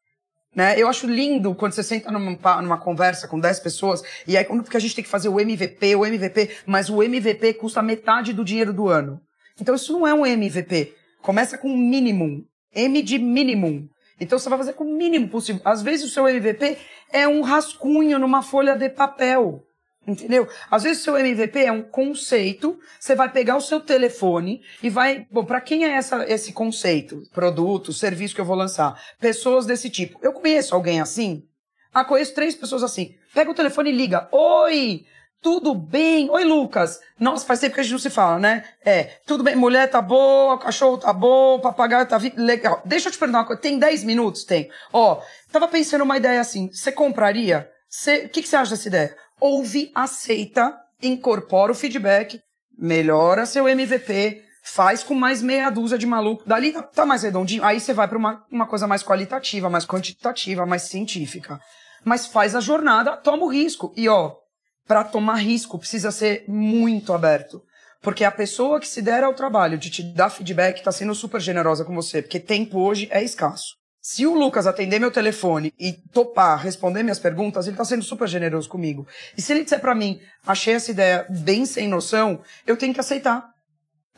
[0.55, 0.79] Né?
[0.79, 4.77] Eu acho lindo quando você senta numa, numa conversa com 10 pessoas e aí porque
[4.77, 8.45] a gente tem que fazer o MVP, o MVP, mas o MVP custa metade do
[8.45, 9.21] dinheiro do ano.
[9.61, 10.95] Então isso não é um MVP.
[11.21, 12.45] Começa com um mínimo.
[12.75, 13.89] M de minimum.
[14.21, 15.61] Então você vai fazer com o mínimo possível.
[15.65, 16.79] Às vezes o seu MVP
[17.13, 19.65] é um rascunho numa folha de papel.
[20.07, 20.49] Entendeu?
[20.69, 24.91] Às vezes o seu MVP é um conceito, você vai pegar o seu telefone e
[24.91, 25.27] vai.
[25.31, 27.23] Bom, para quem é essa, esse conceito?
[27.33, 29.01] Produto, serviço que eu vou lançar?
[29.21, 30.19] Pessoas desse tipo.
[30.21, 31.45] Eu conheço alguém assim?
[31.95, 33.15] Ah, conheço três pessoas assim.
[33.33, 34.29] Pega o telefone e liga.
[34.33, 35.05] Oi!
[35.43, 36.31] Tudo bem?
[36.31, 37.01] Oi, Lucas.
[37.19, 38.65] Nossa, faz tempo que a gente não se fala, né?
[38.85, 39.57] É, tudo bem.
[39.57, 42.33] Mulher tá boa, cachorro tá bom, papagaio tá vi...
[42.37, 42.81] legal.
[42.85, 43.61] Deixa eu te perguntar uma coisa.
[43.61, 44.45] Tem 10 minutos?
[44.45, 44.71] Tem.
[44.93, 46.71] Ó, tava pensando uma ideia assim.
[46.73, 47.69] Você compraria?
[48.25, 49.17] O que, que você acha dessa ideia?
[49.41, 52.41] Ouve, aceita, incorpora o feedback,
[52.79, 56.45] melhora seu MVP, faz com mais meia dúzia de maluco.
[56.47, 57.65] Dali tá, tá mais redondinho.
[57.65, 61.59] Aí você vai para uma, uma coisa mais qualitativa, mais quantitativa, mais científica.
[62.05, 63.93] Mas faz a jornada, toma o risco.
[63.97, 64.37] E ó,
[64.93, 67.63] para tomar risco precisa ser muito aberto.
[68.03, 71.41] Porque a pessoa que se der ao trabalho de te dar feedback está sendo super
[71.41, 73.75] generosa com você, porque tempo hoje é escasso.
[74.03, 78.29] Se o Lucas atender meu telefone e topar responder minhas perguntas, ele tá sendo super
[78.29, 79.09] generoso comigo.
[79.35, 83.01] E se ele disser para mim, achei essa ideia bem sem noção, eu tenho que
[83.01, 83.49] aceitar.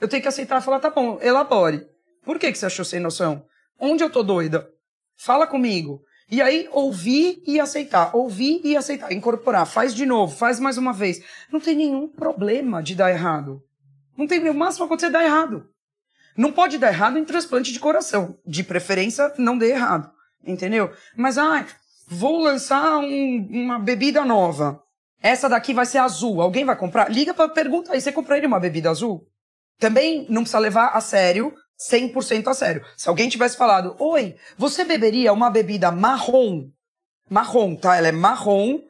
[0.01, 1.87] Eu tenho que aceitar e falar, tá bom, elabore.
[2.25, 3.45] Por que, que você achou sem noção?
[3.79, 4.69] Onde eu tô doida?
[5.17, 6.03] Fala comigo.
[6.35, 8.11] E aí, ouvir e aceitar.
[8.13, 9.13] Ouvir e aceitar.
[9.13, 9.65] Incorporar.
[9.67, 10.35] Faz de novo.
[10.35, 11.23] Faz mais uma vez.
[11.49, 13.63] Não tem nenhum problema de dar errado.
[14.19, 14.51] Não tem.
[14.51, 15.69] O máximo acontecer é dar errado.
[16.37, 18.37] Não pode dar errado em transplante de coração.
[18.45, 20.11] De preferência, não dê errado.
[20.45, 20.91] Entendeu?
[21.17, 21.65] Mas, ah,
[22.09, 24.83] vou lançar um, uma bebida nova.
[25.23, 26.43] Essa daqui vai ser azul.
[26.43, 27.09] Alguém vai comprar?
[27.09, 28.01] Liga para pergunta aí.
[28.01, 29.25] Você compraria uma bebida azul?
[29.79, 32.85] Também não precisa levar a sério 100% a sério.
[32.97, 36.69] Se alguém tivesse falado, oi, você beberia uma bebida marrom?
[37.29, 37.97] Marrom, tá?
[37.97, 38.81] Ela é marrom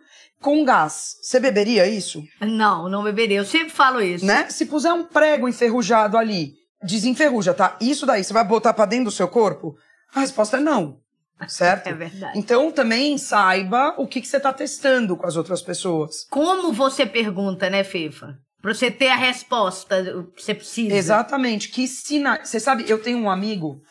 [0.40, 1.16] com gás.
[1.22, 2.22] Você beberia isso?
[2.40, 3.38] Não, não beberia.
[3.38, 4.26] Eu sempre falo isso.
[4.26, 4.48] Né?
[4.50, 7.76] Se puser um prego enferrujado ali, desenferruja, tá?
[7.80, 9.74] Isso daí, você vai botar para dentro do seu corpo?
[10.14, 11.00] A resposta é não.
[11.48, 11.88] Certo?
[11.88, 12.38] É verdade.
[12.38, 16.26] Então também saiba o que, que você está testando com as outras pessoas.
[16.30, 18.38] Como você pergunta, né, Fifa?
[18.64, 20.02] Pra você ter a resposta
[20.34, 20.94] que você precisa.
[20.94, 21.68] Exatamente.
[21.68, 22.48] Que sinais.
[22.48, 23.82] Você sabe, eu tenho um amigo,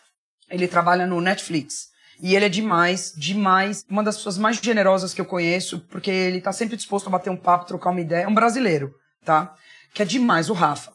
[0.49, 1.89] ele trabalha no Netflix.
[2.19, 3.85] E ele é demais, demais.
[3.87, 7.29] Uma das pessoas mais generosas que eu conheço, porque ele tá sempre disposto a bater
[7.29, 8.23] um papo, trocar uma ideia.
[8.23, 9.53] É um brasileiro, tá?
[9.93, 10.91] Que é demais, o Rafa.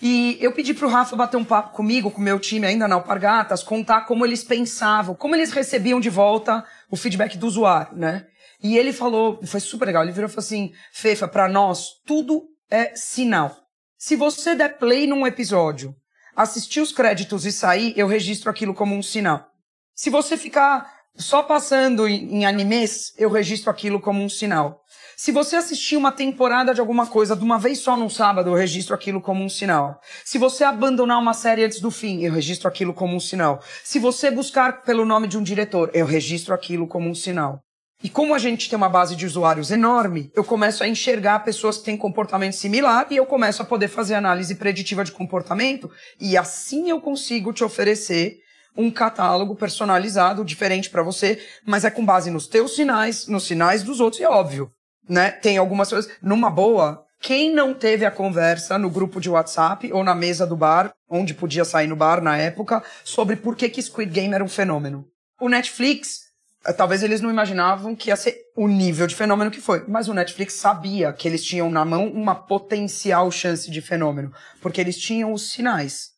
[0.00, 2.94] E eu pedi pro Rafa bater um papo comigo, com o meu time ainda na
[2.94, 8.24] Alpargatas, contar como eles pensavam, como eles recebiam de volta o feedback do usuário, né?
[8.62, 12.48] E ele falou, foi super legal, ele virou e falou assim, Fefa, para nós, tudo
[12.70, 13.56] é sinal.
[13.98, 15.94] Se você der play num episódio,
[16.34, 19.46] assistir os créditos e sair, eu registro aquilo como um sinal.
[19.94, 24.80] Se você ficar só passando em animes, eu registro aquilo como um sinal.
[25.16, 28.54] Se você assistir uma temporada de alguma coisa de uma vez só num sábado, eu
[28.54, 30.00] registro aquilo como um sinal.
[30.24, 33.62] Se você abandonar uma série antes do fim, eu registro aquilo como um sinal.
[33.84, 37.60] Se você buscar pelo nome de um diretor, eu registro aquilo como um sinal.
[38.02, 41.76] E como a gente tem uma base de usuários enorme, eu começo a enxergar pessoas
[41.76, 46.34] que têm comportamento similar e eu começo a poder fazer análise preditiva de comportamento e
[46.34, 48.38] assim eu consigo te oferecer
[48.74, 53.82] um catálogo personalizado, diferente para você, mas é com base nos teus sinais, nos sinais
[53.82, 54.70] dos outros, e é óbvio,
[55.06, 55.32] né?
[55.32, 60.02] Tem algumas coisas, numa boa, quem não teve a conversa no grupo de WhatsApp ou
[60.02, 63.82] na mesa do bar, onde podia sair no bar na época, sobre por que, que
[63.82, 65.04] Squid Game era um fenômeno?
[65.38, 66.29] O Netflix
[66.76, 69.84] talvez eles não imaginavam que ia ser o nível de fenômeno que foi.
[69.88, 74.80] Mas o Netflix sabia que eles tinham na mão uma potencial chance de fenômeno, porque
[74.80, 76.10] eles tinham os sinais.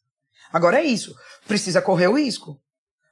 [0.53, 1.15] Agora é isso.
[1.47, 2.59] Precisa correr o risco.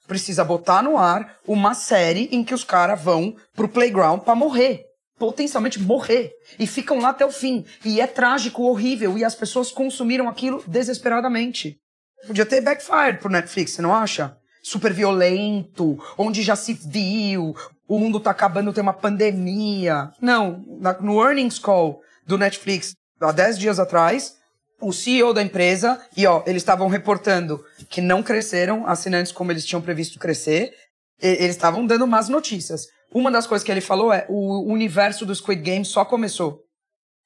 [0.07, 4.85] Precisa botar no ar uma série em que os caras vão pro playground para morrer.
[5.17, 6.33] Potencialmente morrer.
[6.59, 7.65] E ficam lá até o fim.
[7.85, 9.17] E é trágico, horrível.
[9.17, 11.79] E as pessoas consumiram aquilo desesperadamente.
[12.27, 14.37] Podia ter backfired pro Netflix, você não acha?
[14.63, 17.55] Super violento, onde já se viu,
[17.89, 20.11] o mundo tá acabando, tem uma pandemia.
[20.21, 24.37] Não, na, no earnings call do Netflix, há 10 dias atrás,
[24.81, 29.65] o CEO da empresa, e ó, eles estavam reportando que não cresceram assinantes como eles
[29.65, 30.73] tinham previsto crescer,
[31.21, 32.87] eles estavam dando más notícias.
[33.13, 36.63] Uma das coisas que ele falou é, o universo do Squid Game só começou.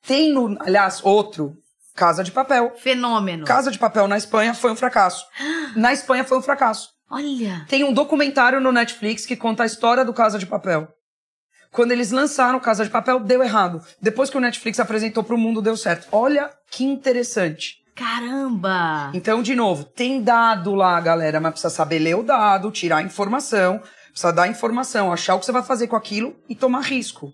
[0.07, 1.57] Tem, no, aliás, outro,
[1.95, 2.73] Casa de Papel.
[2.77, 3.47] Fenômeno.
[3.47, 5.25] Casa de Papel na Espanha foi um fracasso.
[5.77, 6.94] Na Espanha foi um fracasso.
[7.15, 7.65] Olha!
[7.69, 10.89] Tem um documentário no Netflix que conta a história do Casa de Papel.
[11.71, 13.81] Quando eles lançaram Casa de Papel, deu errado.
[14.03, 16.09] Depois que o Netflix apresentou para o mundo, deu certo.
[16.11, 17.77] Olha que interessante.
[17.95, 19.13] Caramba!
[19.15, 23.03] Então, de novo, tem dado lá, galera, mas precisa saber ler o dado, tirar a
[23.03, 27.33] informação, precisa dar informação, achar o que você vai fazer com aquilo e tomar risco.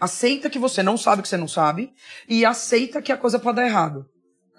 [0.00, 1.92] Aceita que você não sabe o que você não sabe
[2.28, 4.06] e aceita que a coisa pode dar errado.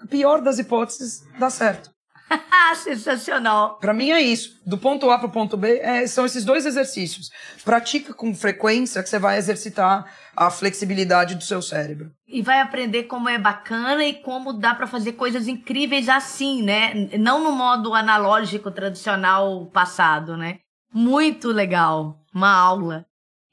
[0.02, 1.90] A pior das hipóteses, dá certo.
[2.76, 3.78] Sensacional.
[3.78, 4.60] Para mim é isso.
[4.64, 7.30] Do ponto A para o ponto B, é, são esses dois exercícios.
[7.64, 12.10] Pratica com frequência que você vai exercitar a flexibilidade do seu cérebro.
[12.26, 16.94] E vai aprender como é bacana e como dá para fazer coisas incríveis assim, né?
[17.18, 20.58] Não no modo analógico tradicional passado, né?
[20.92, 22.18] Muito legal.
[22.32, 23.04] Uma aula.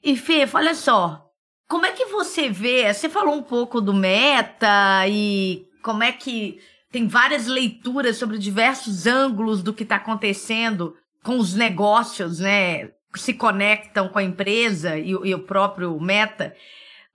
[0.02, 1.24] E Fê, olha só.
[1.68, 2.92] Como é que você vê?
[2.92, 6.58] Você falou um pouco do meta e como é que
[6.90, 12.90] tem várias leituras sobre diversos ângulos do que está acontecendo com os negócios, né?
[13.14, 16.54] Se conectam com a empresa e, e o próprio meta.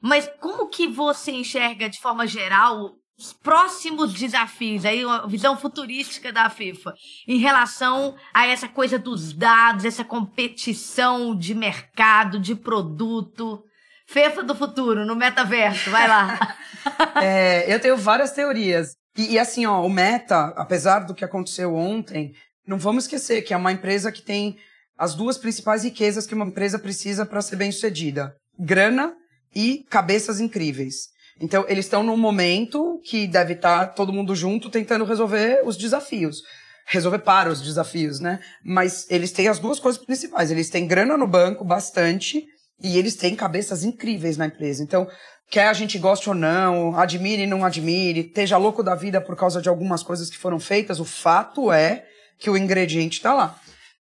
[0.01, 6.31] Mas como que você enxerga de forma geral os próximos desafios, aí uma visão futurística
[6.31, 6.93] da FIFA,
[7.27, 13.63] em relação a essa coisa dos dados, essa competição de mercado, de produto.
[14.05, 16.57] FIFA do futuro, no metaverso, vai lá.
[17.23, 18.97] é, eu tenho várias teorias.
[19.17, 22.33] E, e, assim, ó, o Meta, apesar do que aconteceu ontem,
[22.65, 24.57] não vamos esquecer que é uma empresa que tem
[24.97, 29.15] as duas principais riquezas que uma empresa precisa para ser bem sucedida: grana
[29.55, 31.13] e cabeças incríveis.
[31.39, 35.75] Então, eles estão num momento que deve estar tá todo mundo junto tentando resolver os
[35.75, 36.41] desafios.
[36.85, 38.39] Resolver para os desafios, né?
[38.63, 40.51] Mas eles têm as duas coisas principais.
[40.51, 42.45] Eles têm grana no banco, bastante,
[42.81, 44.83] e eles têm cabeças incríveis na empresa.
[44.83, 45.07] Então,
[45.49, 49.35] quer a gente goste ou não, admire e não admire, esteja louco da vida por
[49.35, 52.05] causa de algumas coisas que foram feitas, o fato é
[52.37, 53.59] que o ingrediente está lá.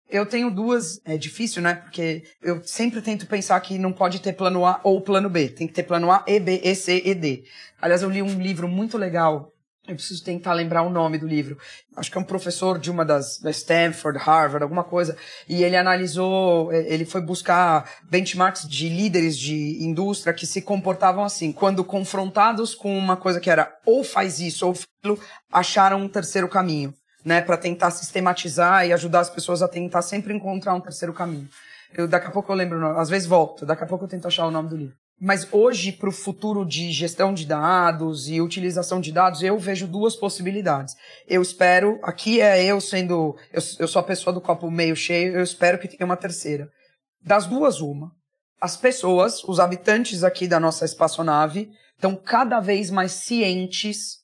[0.09, 1.75] Eu tenho duas, é difícil, né?
[1.75, 5.49] Porque eu sempre tento pensar que não pode ter plano A ou plano B.
[5.49, 7.45] Tem que ter plano A, E, B, E, C e D.
[7.81, 9.53] Aliás, eu li um livro muito legal.
[9.89, 11.59] Eu preciso tentar lembrar o nome do livro.
[11.97, 15.17] Acho que é um professor de uma das, da Stanford, Harvard, alguma coisa.
[15.49, 21.51] E ele analisou, ele foi buscar benchmarks de líderes de indústria que se comportavam assim.
[21.51, 25.19] Quando confrontados com uma coisa que era ou faz isso ou aquilo,
[25.51, 30.35] acharam um terceiro caminho né, para tentar sistematizar e ajudar as pessoas a tentar sempre
[30.35, 31.49] encontrar um terceiro caminho.
[31.93, 34.47] Eu daqui a pouco eu lembro, às vezes volto, daqui a pouco eu tento achar
[34.47, 34.95] o nome do livro.
[35.21, 39.87] Mas hoje, para o futuro de gestão de dados e utilização de dados, eu vejo
[39.87, 40.97] duas possibilidades.
[41.29, 45.35] Eu espero, aqui é eu sendo, eu, eu sou a pessoa do copo meio cheio,
[45.35, 46.71] eu espero que tenha uma terceira.
[47.21, 48.13] Das duas, uma.
[48.59, 54.21] As pessoas, os habitantes aqui da nossa espaçonave, estão cada vez mais cientes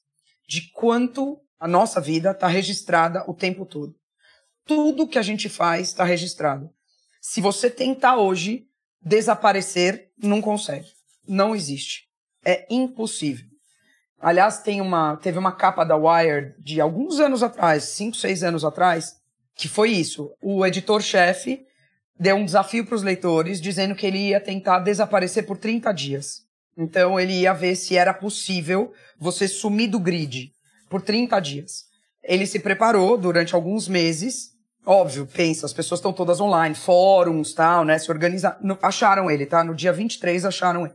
[0.49, 3.95] de quanto a nossa vida está registrada o tempo todo.
[4.65, 6.71] Tudo que a gente faz está registrado.
[7.21, 8.67] Se você tentar hoje
[9.07, 10.88] desaparecer, não consegue.
[11.29, 12.09] Não existe.
[12.45, 13.47] É impossível.
[14.21, 18.64] Aliás, tem uma, teve uma capa da Wired de alguns anos atrás, cinco, seis anos
[18.64, 19.14] atrás,
[19.55, 20.33] que foi isso.
[20.42, 21.64] O editor-chefe
[22.19, 26.42] deu um desafio para os leitores, dizendo que ele ia tentar desaparecer por 30 dias.
[26.77, 30.53] Então, ele ia ver se era possível você sumir do grid
[30.90, 31.85] por 30 dias.
[32.25, 34.51] Ele se preparou durante alguns meses.
[34.87, 37.99] Óbvio, pensa, as pessoas estão todas online, fóruns, tal, né?
[37.99, 38.57] Se organizar.
[38.81, 39.64] Acharam ele, tá?
[39.64, 40.94] No dia 23 acharam ele.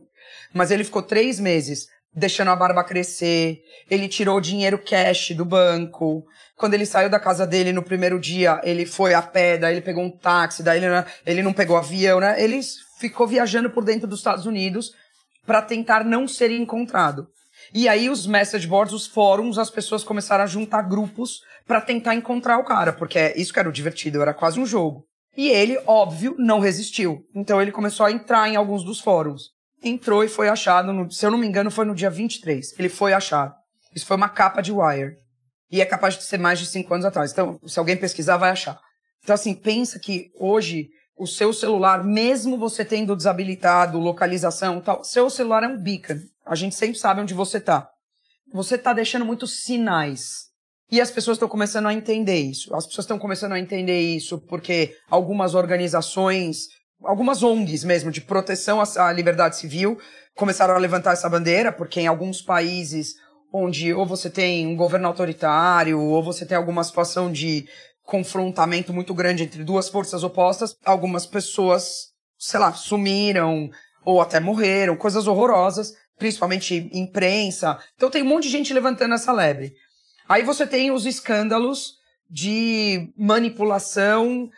[0.54, 3.60] Mas ele ficou três meses deixando a barba crescer.
[3.90, 6.24] Ele tirou dinheiro cash do banco.
[6.56, 9.82] Quando ele saiu da casa dele no primeiro dia, ele foi a pé, daí ele
[9.82, 10.86] pegou um táxi, daí ele,
[11.26, 12.42] ele não pegou avião, né?
[12.42, 12.60] Ele
[12.98, 14.92] ficou viajando por dentro dos Estados Unidos
[15.46, 17.26] para tentar não ser encontrado.
[17.74, 22.14] E aí os message boards, os fóruns, as pessoas começaram a juntar grupos para tentar
[22.14, 25.06] encontrar o cara, porque isso que era o divertido, era quase um jogo.
[25.36, 27.24] E ele, óbvio, não resistiu.
[27.34, 29.50] Então ele começou a entrar em alguns dos fóruns.
[29.82, 32.78] Entrou e foi achado, no, se eu não me engano, foi no dia 23.
[32.78, 33.54] Ele foi achado.
[33.94, 35.16] Isso foi uma capa de Wire.
[35.70, 37.32] E é capaz de ser mais de cinco anos atrás.
[37.32, 38.78] Então, se alguém pesquisar, vai achar.
[39.22, 45.28] Então, assim, pensa que hoje o seu celular, mesmo você tendo desabilitado localização tal, seu
[45.30, 46.20] celular é um beacon.
[46.44, 47.88] A gente sempre sabe onde você está.
[48.52, 50.50] Você está deixando muitos sinais.
[50.90, 52.74] E as pessoas estão começando a entender isso.
[52.74, 56.66] As pessoas estão começando a entender isso porque algumas organizações,
[57.02, 59.98] algumas ONGs mesmo, de proteção à liberdade civil,
[60.34, 63.14] começaram a levantar essa bandeira, porque em alguns países
[63.52, 67.66] onde ou você tem um governo autoritário, ou você tem alguma situação de
[68.12, 73.70] confrontamento muito grande entre duas forças opostas, algumas pessoas, sei lá, sumiram
[74.04, 77.78] ou até morreram, coisas horrorosas principalmente imprensa.
[77.96, 79.72] Então tem um monte de gente levantando essa lebre.
[80.28, 81.94] Aí você tem os escândalos
[82.30, 84.50] de manipulação.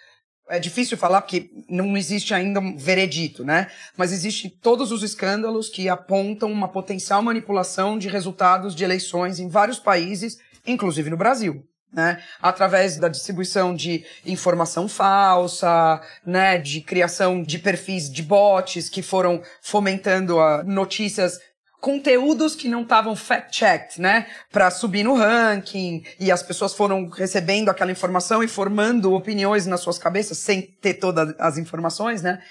[0.49, 3.71] É difícil falar porque não existe ainda um veredito, né?
[3.97, 9.49] Mas existe todos os escândalos que apontam uma potencial manipulação de resultados de eleições em
[9.49, 11.65] vários países, inclusive no Brasil.
[11.95, 12.21] Né?
[12.43, 16.59] Através da distribuição de informação falsa, né?
[16.59, 21.39] De criação de perfis de bots que foram fomentando notícias
[21.85, 24.27] conteúdos que não estavam fact-checked, né?
[24.51, 29.81] Para subir no ranking e as pessoas foram recebendo aquela informação e formando opiniões nas
[29.81, 32.43] suas cabeças sem ter todas as informações, né?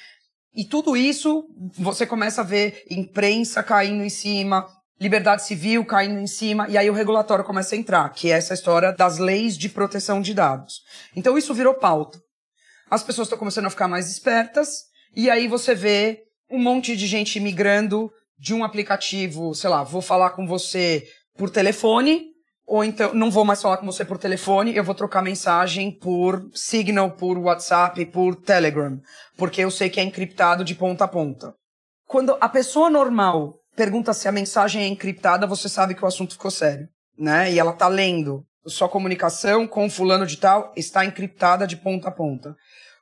[0.56, 1.48] E tudo isso
[1.80, 4.68] você começa a ver imprensa caindo em cima,
[5.00, 8.54] liberdade civil caindo em cima, e aí o regulatório começa a entrar, que é essa
[8.54, 10.82] história das leis de proteção de dados.
[11.16, 12.20] Então isso virou pauta.
[12.90, 14.84] As pessoas estão começando a ficar mais espertas,
[15.16, 20.02] e aí você vê um monte de gente migrando de um aplicativo, sei lá, vou
[20.02, 22.34] falar com você por telefone,
[22.66, 26.50] ou então não vou mais falar com você por telefone, eu vou trocar mensagem por
[26.54, 29.00] Signal, por WhatsApp, por Telegram,
[29.38, 31.54] porque eu sei que é encriptado de ponta a ponta.
[32.06, 36.34] Quando a pessoa normal pergunta se a mensagem é encriptada, você sabe que o assunto
[36.34, 37.52] ficou sério, né?
[37.52, 38.46] E ela tá lendo.
[38.66, 42.56] Sua comunicação com fulano de tal está encriptada de ponta a ponta.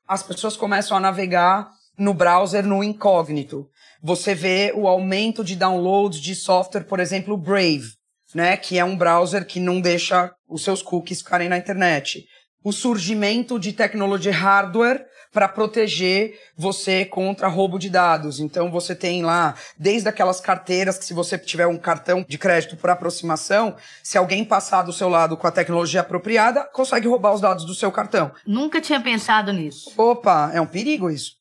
[0.08, 3.70] As pessoas começam a navegar no browser no incógnito
[4.02, 7.92] você vê o aumento de downloads de software, por exemplo, Brave,
[8.34, 12.26] né, que é um browser que não deixa os seus cookies ficarem na internet.
[12.64, 18.40] O surgimento de tecnologia hardware para proteger você contra roubo de dados.
[18.40, 22.76] Então você tem lá, desde aquelas carteiras que se você tiver um cartão de crédito
[22.76, 27.42] por aproximação, se alguém passar do seu lado com a tecnologia apropriada, consegue roubar os
[27.42, 28.32] dados do seu cartão.
[28.46, 29.92] Nunca tinha pensado nisso.
[29.98, 31.41] Opa, é um perigo isso.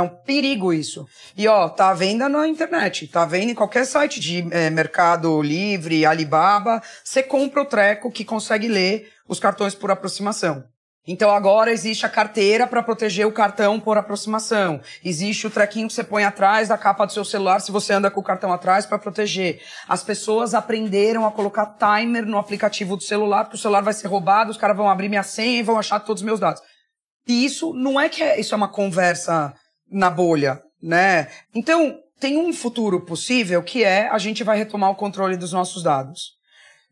[0.00, 1.06] É um perigo isso.
[1.36, 4.70] E ó, tá à venda na internet, tá à venda em qualquer site de é,
[4.70, 10.64] Mercado Livre, Alibaba, você compra o treco que consegue ler os cartões por aproximação.
[11.06, 14.80] Então agora existe a carteira para proteger o cartão por aproximação.
[15.04, 18.10] Existe o trequinho que você põe atrás da capa do seu celular se você anda
[18.10, 19.60] com o cartão atrás para proteger.
[19.86, 24.08] As pessoas aprenderam a colocar timer no aplicativo do celular, porque o celular vai ser
[24.08, 26.62] roubado, os caras vão abrir minha senha e vão achar todos os meus dados.
[27.26, 29.54] E isso não é que é, isso é uma conversa
[29.90, 31.28] na bolha, né?
[31.54, 35.82] Então, tem um futuro possível que é a gente vai retomar o controle dos nossos
[35.82, 36.38] dados.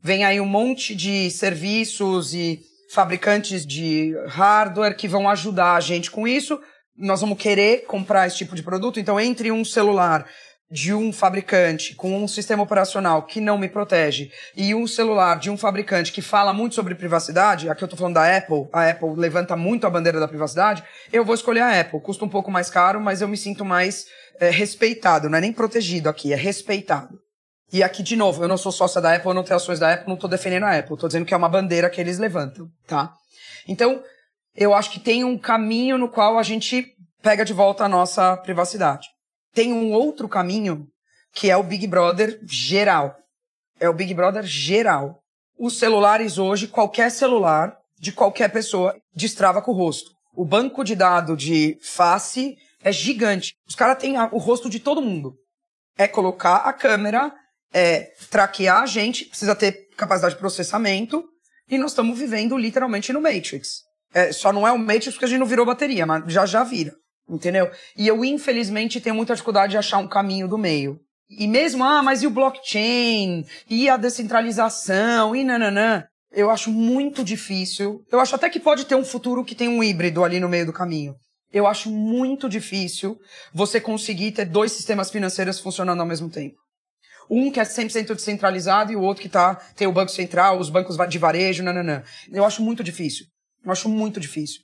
[0.03, 2.61] Vem aí um monte de serviços e
[2.93, 6.59] fabricantes de hardware que vão ajudar a gente com isso.
[6.97, 8.99] Nós vamos querer comprar esse tipo de produto.
[8.99, 10.27] Então, entre um celular
[10.71, 15.51] de um fabricante com um sistema operacional que não me protege e um celular de
[15.51, 19.15] um fabricante que fala muito sobre privacidade, aqui eu estou falando da Apple, a Apple
[19.17, 22.01] levanta muito a bandeira da privacidade, eu vou escolher a Apple.
[22.01, 24.07] Custa um pouco mais caro, mas eu me sinto mais
[24.39, 27.19] é, respeitado, não é nem protegido aqui, é respeitado.
[27.73, 29.93] E aqui, de novo, eu não sou sócia da Apple, eu não tenho ações da
[29.93, 32.69] Apple, não estou defendendo a Apple, estou dizendo que é uma bandeira que eles levantam,
[32.87, 33.13] tá?
[33.67, 34.03] Então,
[34.55, 38.37] eu acho que tem um caminho no qual a gente pega de volta a nossa
[38.39, 39.09] privacidade
[39.59, 40.87] tem um outro caminho
[41.35, 43.17] que é o Big Brother geral.
[43.81, 45.19] É o Big Brother geral.
[45.59, 50.13] Os celulares hoje, qualquer celular de qualquer pessoa destrava com o rosto.
[50.37, 53.57] O banco de dados de face é gigante.
[53.69, 55.35] Os caras têm o rosto de todo mundo.
[55.97, 57.35] É colocar a câmera,
[57.75, 61.25] é traquear a gente, precisa ter capacidade de processamento,
[61.69, 63.81] e nós estamos vivendo literalmente no Matrix.
[64.15, 66.63] É, só não é o Matrix porque a gente não virou bateria, mas já já
[66.63, 66.95] vira.
[67.29, 67.71] Entendeu?
[67.97, 70.99] E eu, infelizmente, tenho muita dificuldade de achar um caminho do meio.
[71.29, 73.45] E mesmo, ah, mas e o blockchain?
[73.69, 75.37] E a descentralização?
[75.37, 76.05] E nananã?
[76.33, 78.03] Eu acho muito difícil.
[78.11, 80.65] Eu acho até que pode ter um futuro que tem um híbrido ali no meio
[80.65, 81.15] do caminho.
[81.53, 83.19] Eu acho muito difícil
[83.53, 86.57] você conseguir ter dois sistemas financeiros funcionando ao mesmo tempo.
[87.31, 90.71] Um que é 100% descentralizado e o outro que tá, tem o Banco Central, os
[90.71, 92.03] bancos de varejo, nananã.
[92.33, 93.27] Eu acho muito difícil.
[93.65, 94.61] Eu acho muito difícil.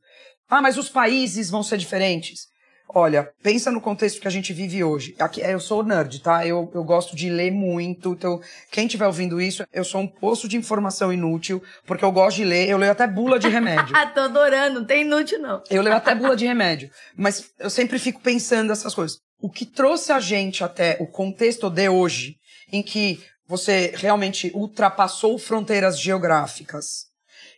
[0.49, 2.54] Ah, mas os países vão ser diferentes.
[2.89, 5.17] Olha, pensa no contexto que a gente vive hoje.
[5.19, 6.47] Aqui, eu sou nerd, tá?
[6.47, 8.13] Eu, eu gosto de ler muito.
[8.13, 12.37] Então, quem estiver ouvindo isso, eu sou um poço de informação inútil, porque eu gosto
[12.37, 12.69] de ler.
[12.69, 13.95] Eu leio até bula de remédio.
[14.15, 15.63] Tô adorando, não tem inútil, não.
[15.69, 16.89] Eu leio até bula de remédio.
[17.17, 19.19] Mas eu sempre fico pensando essas coisas.
[19.41, 22.37] O que trouxe a gente até o contexto de hoje,
[22.73, 27.07] em que você realmente ultrapassou fronteiras geográficas,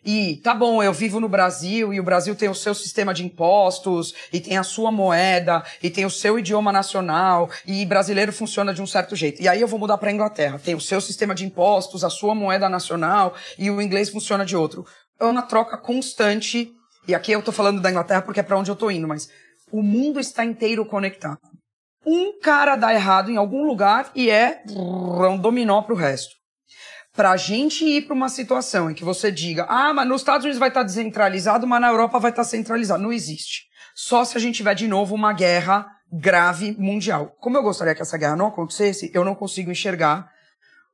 [0.07, 3.25] e tá bom, eu vivo no Brasil e o Brasil tem o seu sistema de
[3.25, 8.73] impostos e tem a sua moeda e tem o seu idioma nacional e brasileiro funciona
[8.73, 9.43] de um certo jeito.
[9.43, 12.37] E aí eu vou mudar para Inglaterra, tem o seu sistema de impostos, a sua
[12.37, 14.87] moeda nacional e o inglês funciona de outro.
[15.19, 16.71] É uma troca constante.
[17.09, 19.29] E aqui eu tô falando da Inglaterra porque é para onde eu tô indo, mas
[19.73, 21.41] o mundo está inteiro conectado.
[22.07, 26.36] Um cara dá errado em algum lugar e é um dominó pro resto
[27.17, 30.45] para a gente ir para uma situação em que você diga, ah, mas nos Estados
[30.45, 33.03] Unidos vai estar tá descentralizado, mas na Europa vai estar tá centralizado.
[33.03, 33.65] Não existe.
[33.95, 37.35] Só se a gente tiver de novo uma guerra grave mundial.
[37.41, 40.29] Como eu gostaria que essa guerra não acontecesse, eu não consigo enxergar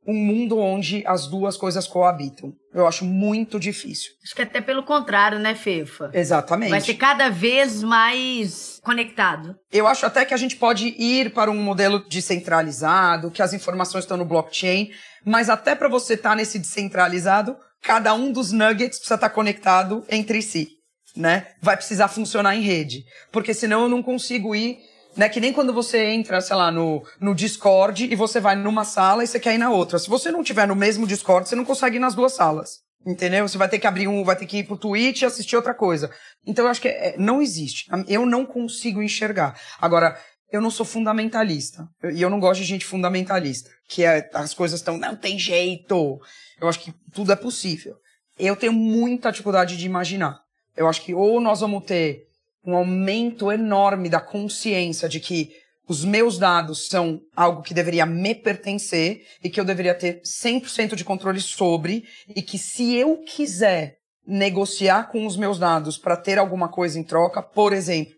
[0.07, 2.53] um mundo onde as duas coisas coabitam.
[2.75, 4.13] Eu acho muito difícil.
[4.25, 6.11] Acho que até pelo contrário, né, Fefa?
[6.13, 6.71] Exatamente.
[6.71, 9.55] Vai ser cada vez mais conectado.
[9.71, 14.05] Eu acho até que a gente pode ir para um modelo descentralizado, que as informações
[14.05, 14.91] estão no blockchain,
[15.25, 19.35] mas até para você estar tá nesse descentralizado, cada um dos nuggets precisa estar tá
[19.35, 20.69] conectado entre si,
[21.17, 21.49] né?
[21.61, 24.79] Vai precisar funcionar em rede, porque senão eu não consigo ir,
[25.17, 25.29] né?
[25.29, 29.25] Que nem quando você entra, sei lá, no, no Discord e você vai numa sala
[29.25, 29.99] e você quer ir na outra.
[29.99, 32.81] Se você não tiver no mesmo Discord, você não consegue ir nas duas salas.
[33.05, 33.49] Entendeu?
[33.49, 35.75] Você vai ter que abrir um, vai ter que ir pro Twitch e assistir outra
[35.75, 36.09] coisa.
[36.47, 37.91] Então eu acho que é, não existe.
[38.07, 39.59] Eu não consigo enxergar.
[39.81, 40.17] Agora,
[40.53, 41.89] eu não sou fundamentalista.
[42.15, 43.71] E eu não gosto de gente fundamentalista.
[43.89, 46.21] Que é, as coisas estão, não tem jeito.
[46.61, 47.97] Eu acho que tudo é possível.
[48.39, 50.39] Eu tenho muita dificuldade de imaginar.
[50.77, 52.25] Eu acho que ou nós vamos ter
[52.65, 55.51] um aumento enorme da consciência de que
[55.89, 60.95] os meus dados são algo que deveria me pertencer e que eu deveria ter 100%
[60.95, 66.39] de controle sobre e que se eu quiser negociar com os meus dados para ter
[66.39, 68.15] alguma coisa em troca, por exemplo,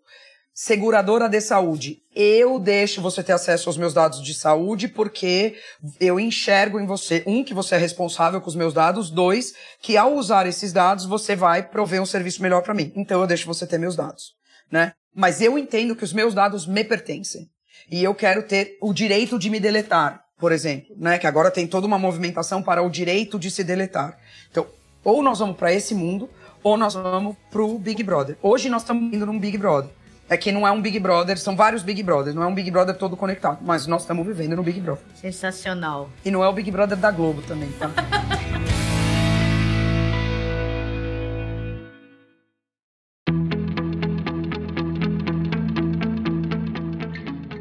[0.54, 1.98] seguradora de saúde.
[2.14, 5.56] Eu deixo você ter acesso aos meus dados de saúde porque
[5.98, 9.52] eu enxergo em você, um, que você é responsável com os meus dados, dois,
[9.82, 12.92] que ao usar esses dados você vai prover um serviço melhor para mim.
[12.94, 14.34] Então eu deixo você ter meus dados,
[14.70, 14.92] né?
[15.12, 17.48] Mas eu entendo que os meus dados me pertencem.
[17.90, 21.18] E eu quero ter o direito de me deletar, por exemplo, né?
[21.18, 24.16] Que agora tem toda uma movimentação para o direito de se deletar.
[24.50, 24.66] Então,
[25.02, 26.30] ou nós vamos para esse mundo,
[26.62, 28.38] ou nós vamos pro Big Brother.
[28.40, 29.90] Hoje nós estamos indo num Big Brother
[30.28, 32.70] é que não é um Big Brother, são vários Big Brothers, não é um Big
[32.70, 35.04] Brother todo conectado, mas nós estamos vivendo no Big Brother.
[35.14, 36.08] Sensacional.
[36.24, 37.90] E não é o Big Brother da Globo também, tá?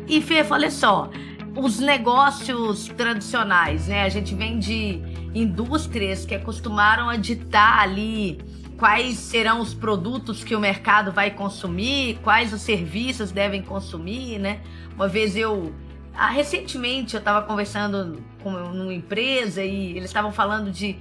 [0.07, 1.09] e Fê, olha só,
[1.55, 4.03] os negócios tradicionais, né?
[4.03, 5.01] A gente vem de
[5.35, 8.39] indústrias que acostumaram a ditar ali
[8.83, 14.59] quais serão os produtos que o mercado vai consumir, quais os serviços devem consumir, né?
[14.93, 15.73] Uma vez eu
[16.13, 20.97] ah, recentemente eu estava conversando com uma empresa e eles estavam falando de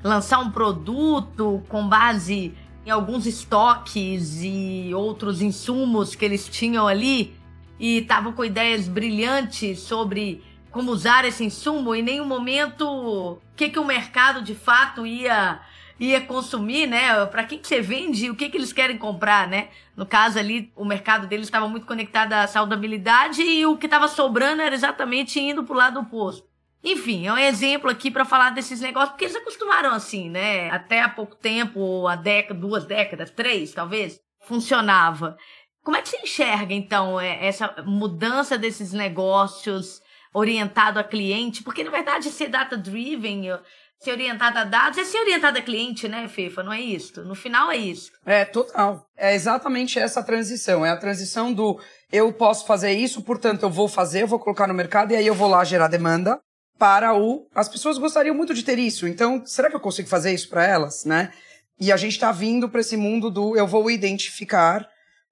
[0.00, 2.54] lançar um produto com base
[2.86, 7.34] em alguns estoques e outros insumos que eles tinham ali
[7.80, 13.38] e estavam com ideias brilhantes sobre como usar esse insumo e em nenhum momento o
[13.56, 15.60] que, que o mercado de fato ia
[15.98, 17.24] ia consumir, né?
[17.26, 19.68] Para quem que você vende, o que que eles querem comprar, né?
[19.96, 24.08] No caso ali, o mercado deles estava muito conectado à saudabilidade e o que estava
[24.08, 26.46] sobrando era exatamente indo para o lado oposto.
[26.82, 30.70] Enfim, é um exemplo aqui para falar desses negócios, porque eles acostumaram assim, né?
[30.70, 35.36] Até há pouco tempo, há década, duas décadas, três talvez, funcionava.
[35.82, 41.62] Como é que você enxerga, então, é, essa mudança desses negócios orientado a cliente?
[41.62, 43.50] Porque, na verdade, ser data-driven,
[44.04, 46.62] ser orientada a dados é ser orientada a cliente, né, FIFA?
[46.62, 47.24] Não é isso?
[47.24, 48.12] No final é isso.
[48.24, 49.06] É, total.
[49.16, 50.84] É exatamente essa transição.
[50.84, 51.80] É a transição do
[52.12, 55.26] eu posso fazer isso, portanto eu vou fazer, eu vou colocar no mercado e aí
[55.26, 56.38] eu vou lá gerar demanda
[56.78, 57.48] para o.
[57.54, 59.08] As pessoas gostariam muito de ter isso.
[59.08, 61.32] Então, será que eu consigo fazer isso para elas, né?
[61.80, 64.86] E a gente está vindo para esse mundo do eu vou identificar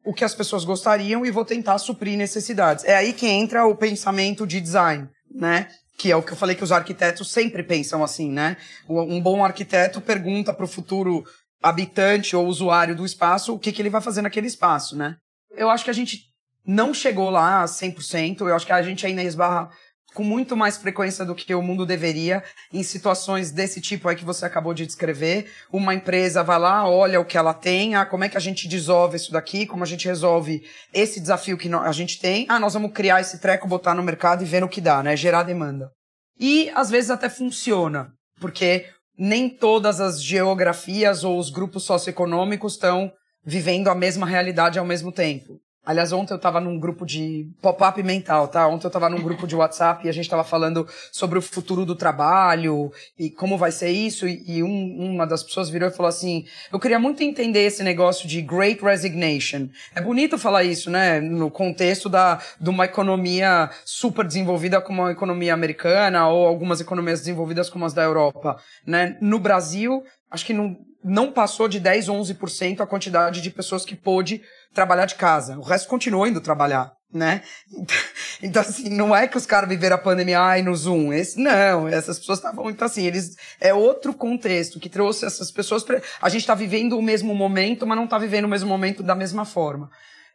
[0.05, 2.85] o que as pessoas gostariam e vou tentar suprir necessidades.
[2.85, 5.69] É aí que entra o pensamento de design, né?
[6.03, 8.57] Que é o que eu falei que os arquitetos sempre pensam assim, né?
[8.89, 11.23] Um bom arquiteto pergunta para o futuro
[11.63, 15.15] habitante ou usuário do espaço o que, que ele vai fazer naquele espaço, né?
[15.53, 16.25] Eu acho que a gente
[16.67, 19.71] não chegou lá a 100%, eu acho que a gente ainda esbarra
[20.15, 22.43] com muito mais frequência do que o mundo deveria
[22.73, 25.51] em situações desse tipo aí que você acabou de descrever.
[25.73, 28.69] Uma empresa vai lá, olha o que ela tem, ah, como é que a gente
[28.69, 32.47] dissolve isso daqui, como a gente resolve esse desafio que a gente tem.
[32.49, 35.17] Ah, nós vamos criar esse treco, botar no mercado e ver o que dá, né?
[35.17, 35.91] Gerar demanda.
[36.39, 38.87] E às vezes até funciona, porque
[39.19, 43.13] nem todas as geografias ou os grupos socioeconômicos estão
[43.45, 45.59] vivendo a mesma realidade ao mesmo tempo.
[45.85, 48.69] Aliás, ontem eu estava num grupo de pop-up mental, tá?
[48.69, 51.85] Ontem eu estava num grupo de WhatsApp e a gente estava falando sobre o futuro
[51.85, 54.29] do trabalho e como vai ser isso.
[54.29, 57.83] E, e um, uma das pessoas virou e falou assim: Eu queria muito entender esse
[57.83, 59.69] negócio de Great Resignation.
[59.93, 61.21] É bonito falar isso, né?
[61.21, 67.19] No contexto da, de uma economia super desenvolvida como a economia americana ou algumas economias
[67.19, 68.57] desenvolvidas como as da Europa,
[68.87, 69.19] né?
[69.21, 73.97] No Brasil, acho que não, não passou de 10, 11% a quantidade de pessoas que
[73.97, 75.59] pôde trabalhar de casa.
[75.59, 77.43] O resto continuou indo trabalhar, né?
[78.45, 81.13] Então, assim, não é que os caras viveram a pandemia ai, no Zoom.
[81.13, 82.69] Esse, não, essas pessoas estavam.
[82.69, 83.37] Então, assim, eles.
[83.61, 85.85] É outro contexto que trouxe essas pessoas.
[85.85, 89.01] Pra, a gente está vivendo o mesmo momento, mas não está vivendo o mesmo momento
[89.01, 89.89] da mesma forma.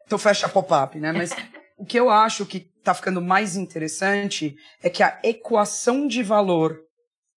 [0.05, 1.11] Então, fecha pop-up, né?
[1.11, 1.35] Mas
[1.77, 6.79] o que eu acho que está ficando mais interessante é que a equação de valor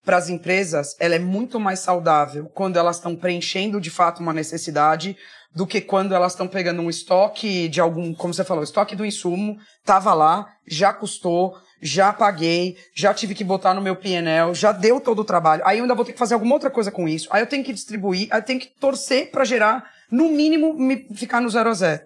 [0.04, 4.32] para as empresas ela é muito mais saudável quando elas estão preenchendo de fato uma
[4.32, 5.16] necessidade
[5.54, 9.04] do que quando elas estão pegando um estoque de algum, como você falou, estoque do
[9.04, 14.70] insumo, tava lá, já custou, já paguei, já tive que botar no meu PNL, já
[14.70, 15.62] deu todo o trabalho.
[15.64, 17.28] Aí eu ainda vou ter que fazer alguma outra coisa com isso.
[17.32, 21.08] Aí eu tenho que distribuir, aí eu tenho que torcer para gerar, no mínimo, me
[21.14, 22.02] ficar no zero a zero.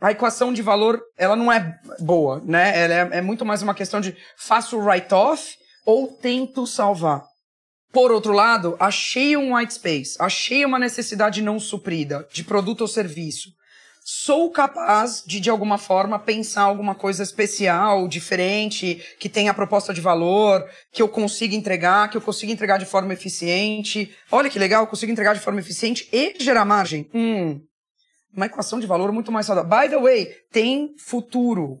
[0.00, 2.78] A equação de valor, ela não é boa, né?
[2.78, 5.56] Ela é, é muito mais uma questão de faço write-off
[5.86, 7.24] ou tento salvar.
[7.92, 12.88] Por outro lado, achei um white space, achei uma necessidade não suprida de produto ou
[12.88, 13.50] serviço.
[14.08, 20.00] Sou capaz de, de alguma forma, pensar alguma coisa especial, diferente, que tenha proposta de
[20.00, 24.14] valor, que eu consiga entregar, que eu consiga entregar de forma eficiente.
[24.30, 27.10] Olha que legal, eu consigo entregar de forma eficiente e gerar margem.
[27.12, 27.60] Hum,
[28.32, 29.70] uma equação de valor muito mais saudável.
[29.70, 31.80] By the way, tem futuro.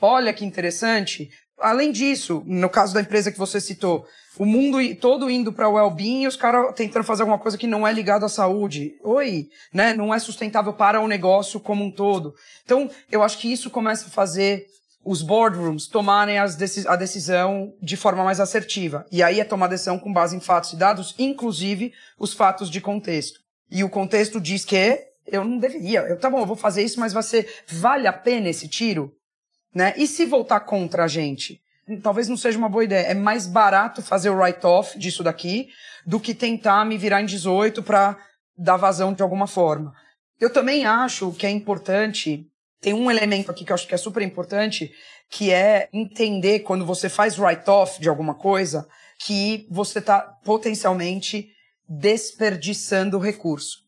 [0.00, 1.28] Olha que interessante
[1.58, 4.06] além disso, no caso da empresa que você citou,
[4.38, 7.66] o mundo todo indo para o well-being e os caras tentando fazer alguma coisa que
[7.66, 8.94] não é ligado à saúde.
[9.02, 9.94] Oi, né?
[9.94, 12.34] Não é sustentável para o negócio como um todo.
[12.64, 14.66] Então, eu acho que isso começa a fazer
[15.06, 19.06] os boardrooms tomarem decis a decisão de forma mais assertiva.
[19.10, 22.80] E aí é tomar decisão com base em fatos e dados, inclusive os fatos de
[22.80, 23.38] contexto.
[23.70, 26.00] E o contexto diz que eu não deveria.
[26.00, 29.12] Eu, tá bom, eu vou fazer isso, mas vai ser, vale a pena esse tiro?
[29.76, 29.92] Né?
[29.98, 31.60] E se voltar contra a gente?
[32.02, 33.08] Talvez não seja uma boa ideia.
[33.08, 35.68] É mais barato fazer o write-off disso daqui
[36.06, 38.16] do que tentar me virar em 18 para
[38.56, 39.92] dar vazão de alguma forma.
[40.40, 42.46] Eu também acho que é importante
[42.80, 44.90] tem um elemento aqui que eu acho que é super importante,
[45.30, 51.50] que é entender quando você faz write-off de alguma coisa, que você está potencialmente
[51.86, 53.80] desperdiçando recurso.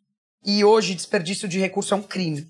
[0.44, 2.46] E hoje, desperdício de recurso é um crime.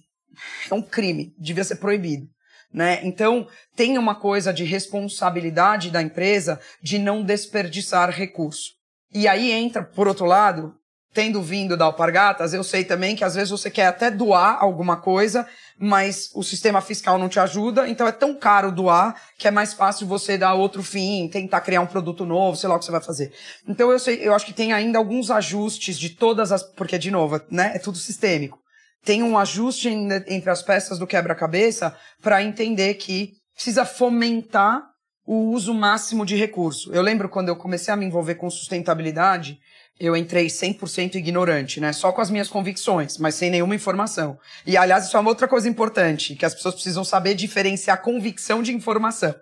[0.69, 2.29] É um crime, devia ser proibido.
[2.73, 3.01] Né?
[3.03, 8.73] Então, tem uma coisa de responsabilidade da empresa de não desperdiçar recurso.
[9.13, 10.75] E aí entra, por outro lado,
[11.15, 14.97] tendo vindo da Alpargatas, eu sei também que às vezes você quer até doar alguma
[14.99, 15.47] coisa,
[15.79, 19.73] mas o sistema fiscal não te ajuda, então é tão caro doar que é mais
[19.73, 22.93] fácil você dar outro fim, tentar criar um produto novo, sei lá o que você
[22.93, 23.33] vai fazer.
[23.67, 27.11] Então eu sei, eu acho que tem ainda alguns ajustes de todas as, porque de
[27.11, 28.59] novo, né, é tudo sistêmico.
[29.05, 34.83] Tem um ajuste entre as peças do quebra-cabeça para entender que precisa fomentar
[35.27, 36.93] o uso máximo de recurso.
[36.93, 39.59] Eu lembro quando eu comecei a me envolver com sustentabilidade,
[40.01, 41.93] eu entrei 100% ignorante, né?
[41.93, 44.39] Só com as minhas convicções, mas sem nenhuma informação.
[44.65, 48.63] E, aliás, isso é uma outra coisa importante, que as pessoas precisam saber diferenciar convicção
[48.63, 49.35] de informação.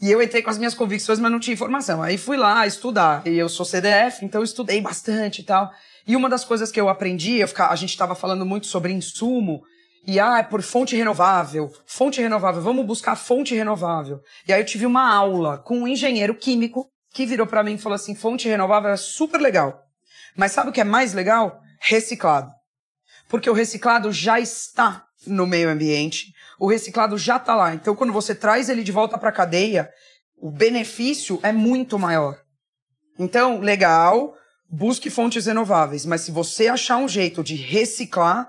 [0.00, 2.02] E eu entrei com as minhas convicções, mas não tinha informação.
[2.02, 3.26] Aí fui lá estudar.
[3.26, 5.72] E eu sou CDF, então estudei bastante e tal.
[6.06, 9.62] E uma das coisas que eu aprendi, eu a gente estava falando muito sobre insumo,
[10.06, 14.20] e ah, é por fonte renovável, fonte renovável, vamos buscar fonte renovável.
[14.46, 17.78] E aí eu tive uma aula com um engenheiro químico que virou para mim e
[17.78, 19.82] falou assim: fonte renovável é super legal.
[20.36, 21.60] Mas sabe o que é mais legal?
[21.80, 22.52] Reciclado.
[23.28, 27.74] Porque o reciclado já está no meio ambiente, o reciclado já está lá.
[27.74, 29.90] Então, quando você traz ele de volta para a cadeia,
[30.36, 32.38] o benefício é muito maior.
[33.18, 34.36] Então, legal,
[34.76, 38.46] busque fontes renováveis, mas se você achar um jeito de reciclar,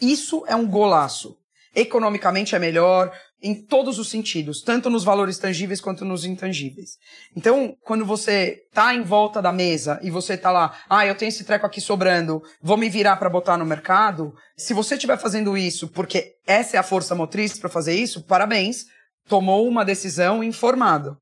[0.00, 1.36] isso é um golaço.
[1.74, 6.96] Economicamente é melhor, em todos os sentidos, tanto nos valores tangíveis quanto nos intangíveis.
[7.36, 11.28] Então, quando você tá em volta da mesa e você tá lá, ah, eu tenho
[11.28, 15.56] esse treco aqui sobrando, vou me virar para botar no mercado, se você estiver fazendo
[15.56, 18.86] isso porque essa é a força motriz para fazer isso, parabéns,
[19.28, 21.16] tomou uma decisão informada.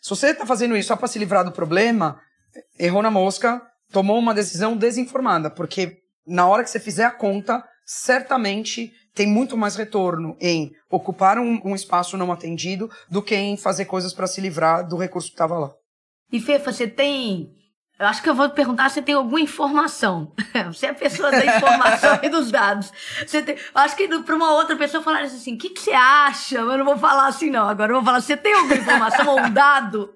[0.00, 2.20] Se você está fazendo isso só para se livrar do problema,
[2.76, 3.62] errou na mosca,
[3.92, 9.56] tomou uma decisão desinformada, porque na hora que você fizer a conta, certamente tem muito
[9.56, 14.26] mais retorno em ocupar um, um espaço não atendido do que em fazer coisas para
[14.26, 15.70] se livrar do recurso que estava lá.
[16.30, 17.50] E Fefa, você tem.
[17.98, 20.32] Eu acho que eu vou perguntar se tem alguma informação.
[20.72, 22.90] Você é a pessoa da informação e dos dados.
[23.24, 23.56] Você tem...
[23.72, 26.56] Acho que para uma outra pessoa falar assim: o que, que você acha?
[26.56, 27.68] Eu não vou falar assim, não.
[27.68, 30.12] Agora eu vou falar: você tem alguma informação ou um dado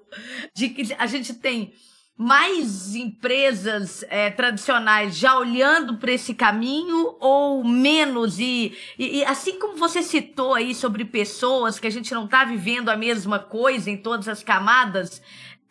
[0.53, 1.71] de que a gente tem
[2.17, 8.39] mais empresas é, tradicionais já olhando para esse caminho ou menos?
[8.39, 12.43] E, e, e, assim como você citou aí sobre pessoas que a gente não está
[12.43, 15.21] vivendo a mesma coisa em todas as camadas,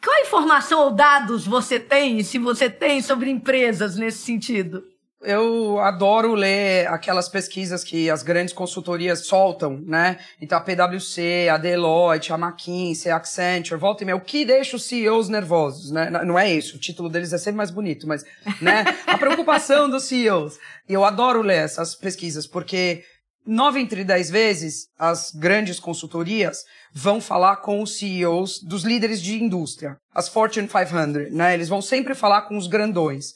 [0.02, 4.84] qual informação ou dados você tem, se você tem, sobre empresas nesse sentido?
[5.22, 10.18] Eu adoro ler aquelas pesquisas que as grandes consultorias soltam, né?
[10.40, 14.16] Então a PwC, a Deloitte, a McKinsey, a Accenture, volta e meia.
[14.16, 16.10] O que deixa os CEOs nervosos, né?
[16.10, 18.24] Não é isso, o título deles é sempre mais bonito, mas,
[18.60, 18.84] né?
[19.06, 20.58] A preocupação dos CEOs.
[20.88, 23.02] E eu adoro ler essas pesquisas, porque
[23.46, 29.42] nove entre dez vezes as grandes consultorias vão falar com os CEOs dos líderes de
[29.42, 31.54] indústria, as Fortune 500, né?
[31.54, 33.32] Eles vão sempre falar com os grandões.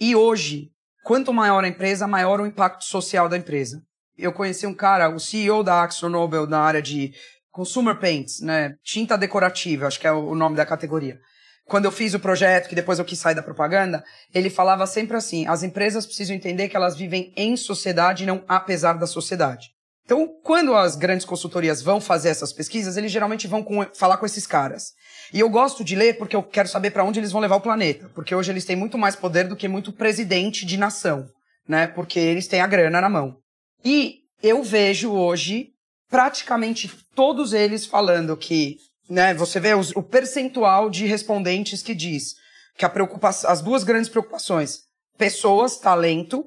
[0.00, 0.70] E hoje,
[1.02, 3.82] Quanto maior a empresa, maior o impacto social da empresa.
[4.16, 7.12] Eu conheci um cara, o CEO da AxoNobel na área de
[7.50, 8.74] consumer paints, né?
[8.84, 11.18] Tinta decorativa, acho que é o nome da categoria.
[11.64, 14.02] Quando eu fiz o projeto, que depois eu quis sair da propaganda,
[14.34, 18.94] ele falava sempre assim: as empresas precisam entender que elas vivem em sociedade não apesar
[18.94, 19.68] da sociedade.
[20.04, 24.26] Então, quando as grandes consultorias vão fazer essas pesquisas, eles geralmente vão com, falar com
[24.26, 24.92] esses caras.
[25.32, 27.60] E eu gosto de ler porque eu quero saber para onde eles vão levar o
[27.60, 28.10] planeta.
[28.14, 31.28] Porque hoje eles têm muito mais poder do que muito presidente de nação,
[31.68, 31.86] né?
[31.86, 33.36] Porque eles têm a grana na mão.
[33.84, 35.70] E eu vejo hoje
[36.08, 38.76] praticamente todos eles falando que,
[39.08, 39.32] né?
[39.34, 42.34] Você vê os, o percentual de respondentes que diz
[42.76, 44.80] que a preocupação, as duas grandes preocupações,
[45.16, 46.46] pessoas, talento,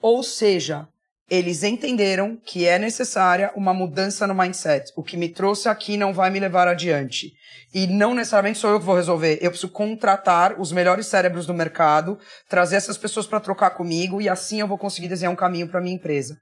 [0.00, 0.88] ou seja,
[1.30, 4.92] eles entenderam que é necessária uma mudança no mindset.
[4.94, 7.32] O que me trouxe aqui não vai me levar adiante.
[7.72, 9.38] E não necessariamente sou eu que vou resolver.
[9.40, 12.18] Eu preciso contratar os melhores cérebros do mercado,
[12.48, 15.80] trazer essas pessoas para trocar comigo e assim eu vou conseguir desenhar um caminho para
[15.80, 16.36] minha empresa.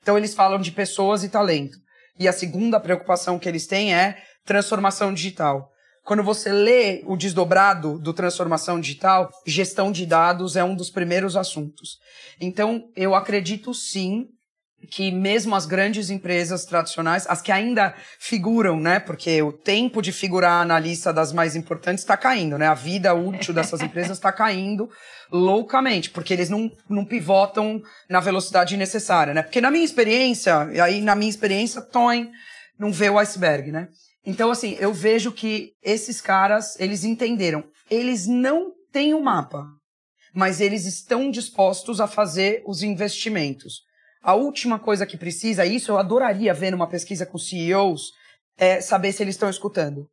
[0.00, 1.76] Então eles falam de pessoas e talento.
[2.18, 5.71] E a segunda preocupação que eles têm é transformação digital.
[6.04, 11.36] Quando você lê o desdobrado do transformação digital, gestão de dados é um dos primeiros
[11.36, 11.98] assuntos.
[12.40, 14.26] Então, eu acredito sim
[14.90, 18.98] que mesmo as grandes empresas tradicionais, as que ainda figuram, né?
[18.98, 22.66] Porque o tempo de figurar na lista das mais importantes está caindo, né?
[22.66, 24.90] A vida útil dessas empresas está caindo
[25.30, 29.42] loucamente, porque eles não, não pivotam na velocidade necessária, né?
[29.42, 32.30] Porque na minha experiência, e aí na minha experiência, Toin
[32.78, 33.88] não vê o iceberg, né?
[34.24, 37.64] Então, assim, eu vejo que esses caras, eles entenderam.
[37.90, 39.66] Eles não têm o um mapa,
[40.34, 43.80] mas eles estão dispostos a fazer os investimentos.
[44.22, 48.12] A última coisa que precisa, isso eu adoraria ver numa pesquisa com CEOs,
[48.56, 50.06] é saber se eles estão escutando.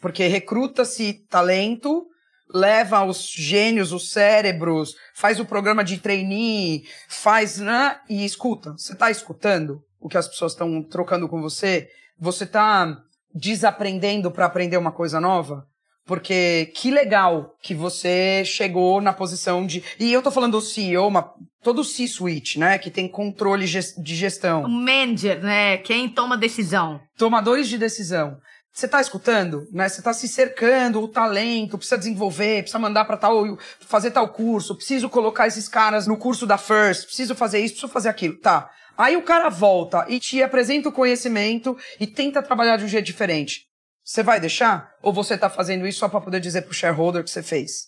[0.00, 2.06] Porque recruta-se talento,
[2.54, 8.72] leva os gênios, os cérebros, faz o programa de trainee, faz, né, e escuta.
[8.72, 11.88] Você está escutando o que as pessoas estão trocando com você?
[12.18, 12.96] Você está
[13.34, 15.66] desaprendendo para aprender uma coisa nova?
[16.06, 19.82] Porque que legal que você chegou na posição de.
[19.98, 21.34] E eu tô falando do CEO, uma...
[21.64, 22.78] todo C-suite, né?
[22.78, 24.62] Que tem controle de gestão.
[24.62, 25.78] O manager, né?
[25.78, 27.00] Quem toma decisão.
[27.18, 28.38] Tomadores de decisão.
[28.76, 29.88] Você tá escutando, né?
[29.88, 34.76] Você tá se cercando, o talento, precisa desenvolver, precisa mandar para tal, fazer tal curso,
[34.76, 38.36] preciso colocar esses caras no curso da First, preciso fazer isso, preciso fazer aquilo.
[38.38, 38.70] Tá.
[38.98, 43.06] Aí o cara volta e te apresenta o conhecimento e tenta trabalhar de um jeito
[43.06, 43.62] diferente.
[44.04, 44.90] Você vai deixar?
[45.02, 47.86] Ou você tá fazendo isso só para poder dizer pro shareholder que você fez?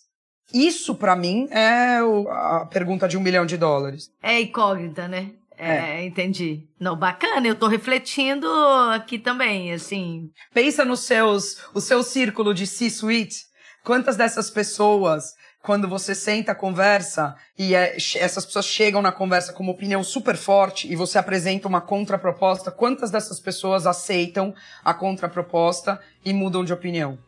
[0.51, 1.99] Isso, para mim, é
[2.31, 4.09] a pergunta de um milhão de dólares.
[4.23, 5.33] É incógnita, né?
[5.59, 6.63] É, é, entendi.
[6.79, 8.47] Não, bacana, eu tô refletindo
[8.93, 10.31] aqui também, assim.
[10.53, 13.49] Pensa nos seus, o seu círculo de C-suite.
[13.83, 19.61] Quantas dessas pessoas quando você senta, conversa e é, essas pessoas chegam na conversa com
[19.61, 24.53] uma opinião super forte e você apresenta uma contraproposta, quantas dessas pessoas aceitam
[24.83, 27.19] a contraproposta e mudam de opinião?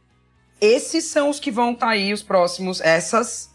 [0.61, 3.50] Esses são os que vão estar tá aí os próximos, essas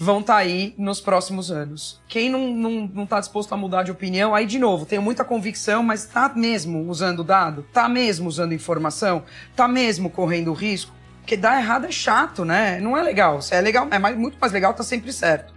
[0.00, 2.00] vão estar tá aí nos próximos anos.
[2.08, 5.22] Quem não, não, não tá disposto a mudar de opinião, aí de novo, tenho muita
[5.26, 7.66] convicção, mas tá mesmo usando dado?
[7.70, 9.22] Tá mesmo usando informação?
[9.54, 10.90] Tá mesmo correndo risco?
[11.18, 12.80] Porque dar errado é chato, né?
[12.80, 13.42] Não é legal.
[13.42, 15.52] Se é legal, é mais, muito mais legal, tá sempre certo.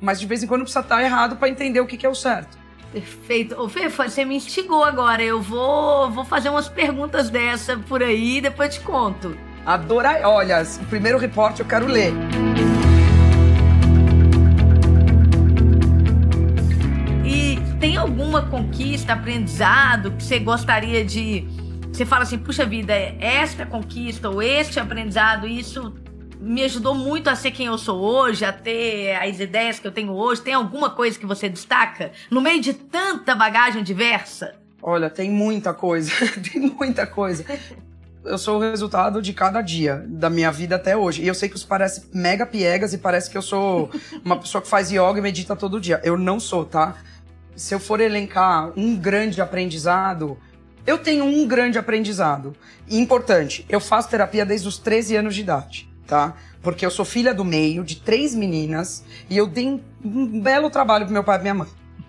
[0.00, 2.16] Mas de vez em quando precisa estar errado para entender o que, que é o
[2.16, 2.58] certo.
[2.92, 3.54] Perfeito.
[3.60, 5.22] Ô, Fê, você me instigou agora.
[5.22, 9.38] Eu vou, vou fazer umas perguntas dessa por aí e depois te conto.
[9.64, 10.22] Adorar.
[10.24, 12.12] Olha, o primeiro reporte eu quero ler.
[17.78, 21.46] Tem alguma conquista, aprendizado que você gostaria de
[21.92, 25.94] você fala assim, puxa vida, esta conquista ou este aprendizado, isso
[26.40, 29.90] me ajudou muito a ser quem eu sou hoje, a ter as ideias que eu
[29.90, 30.40] tenho hoje.
[30.40, 34.54] Tem alguma coisa que você destaca no meio de tanta bagagem diversa?
[34.80, 36.12] Olha, tem muita coisa,
[36.52, 37.44] tem muita coisa.
[38.24, 41.22] Eu sou o resultado de cada dia da minha vida até hoje.
[41.22, 43.90] E eu sei que isso parece mega piegas e parece que eu sou
[44.24, 46.00] uma pessoa que faz yoga e medita todo dia.
[46.04, 46.96] Eu não sou, tá?
[47.58, 50.38] Se eu for elencar um grande aprendizado,
[50.86, 52.56] eu tenho um grande aprendizado.
[52.88, 56.34] importante, eu faço terapia desde os 13 anos de idade, tá?
[56.62, 60.70] Porque eu sou filha do meio, de três meninas, e eu dei um, um belo
[60.70, 61.68] trabalho pro meu pai e minha mãe.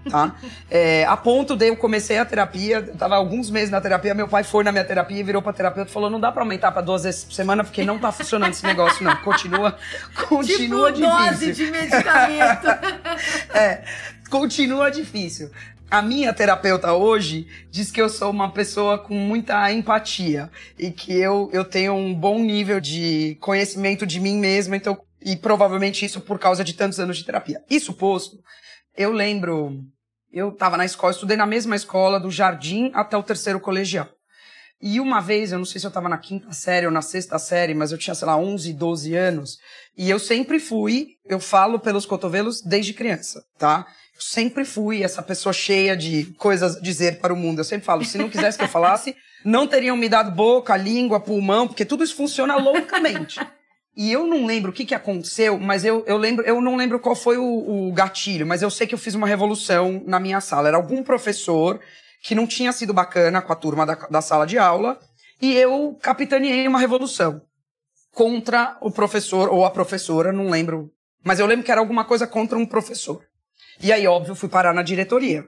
[0.10, 0.34] Tá?
[0.72, 4.44] É, a ponto de eu comecei a terapia, tava alguns meses na terapia, meu pai
[4.44, 6.82] foi na minha terapia e virou pra terapeuta e falou: não dá pra aumentar pra
[6.82, 9.16] duas vezes por semana, porque não tá funcionando esse negócio, não.
[9.18, 9.76] Continua,
[10.30, 11.32] continua tipo difícil.
[11.32, 12.68] dose de medicamento.
[13.54, 13.84] é,
[14.30, 15.50] continua difícil.
[15.92, 21.12] A minha terapeuta hoje diz que eu sou uma pessoa com muita empatia e que
[21.14, 26.22] eu, eu tenho um bom nível de conhecimento de mim mesma, então, e provavelmente isso
[26.22, 27.64] por causa de tantos anos de terapia.
[27.68, 28.38] Isso posto,
[28.96, 29.82] eu lembro,
[30.32, 34.08] eu estava na escola, estudei na mesma escola, do jardim até o terceiro colegial.
[34.82, 37.38] E uma vez, eu não sei se eu estava na quinta série ou na sexta
[37.38, 39.58] série, mas eu tinha, sei lá, 11, 12 anos.
[39.98, 43.86] E eu sempre fui, eu falo pelos cotovelos desde criança, tá?
[44.20, 47.60] Sempre fui essa pessoa cheia de coisas a dizer para o mundo.
[47.60, 51.20] Eu sempre falo, se não quisesse que eu falasse, não teriam me dado boca, língua,
[51.20, 53.40] pulmão, porque tudo isso funciona loucamente.
[53.96, 57.00] E eu não lembro o que, que aconteceu, mas eu, eu lembro, eu não lembro
[57.00, 60.40] qual foi o, o gatilho, mas eu sei que eu fiz uma revolução na minha
[60.40, 60.68] sala.
[60.68, 61.80] Era algum professor
[62.22, 65.00] que não tinha sido bacana com a turma da, da sala de aula,
[65.42, 67.42] e eu capitaneei uma revolução
[68.14, 70.92] contra o professor ou a professora, não lembro.
[71.24, 73.24] Mas eu lembro que era alguma coisa contra um professor.
[73.82, 75.46] E aí, óbvio, fui parar na diretoria.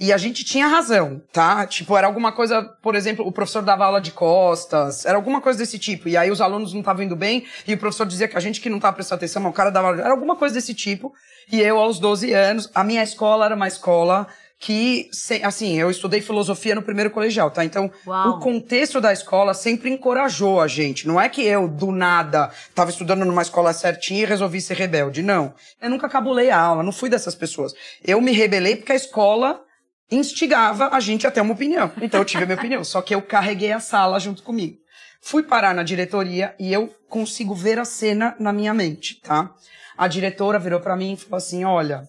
[0.00, 1.66] E a gente tinha razão, tá?
[1.66, 5.58] Tipo, era alguma coisa, por exemplo, o professor dava aula de costas, era alguma coisa
[5.58, 6.08] desse tipo.
[6.08, 8.60] E aí os alunos não estavam indo bem, e o professor dizia que a gente
[8.60, 10.00] que não estava prestando atenção, mas o cara dava.
[10.00, 11.12] Era alguma coisa desse tipo.
[11.50, 14.28] E eu, aos 12 anos, a minha escola era uma escola
[14.60, 15.08] que,
[15.44, 17.64] assim, eu estudei filosofia no primeiro colegial, tá?
[17.64, 18.30] Então, Uau.
[18.30, 21.06] o contexto da escola sempre encorajou a gente.
[21.06, 25.22] Não é que eu, do nada, estava estudando numa escola certinha e resolvi ser rebelde.
[25.22, 25.54] Não.
[25.80, 27.72] Eu nunca cabulei a aula, não fui dessas pessoas.
[28.04, 29.62] Eu me rebelei porque a escola
[30.10, 31.92] instigava a gente a ter uma opinião.
[32.02, 32.82] Então, eu tive a minha opinião.
[32.82, 34.76] Só que eu carreguei a sala junto comigo.
[35.20, 39.52] Fui parar na diretoria e eu consigo ver a cena na minha mente, tá?
[39.96, 42.02] A diretora virou para mim e falou assim: olha,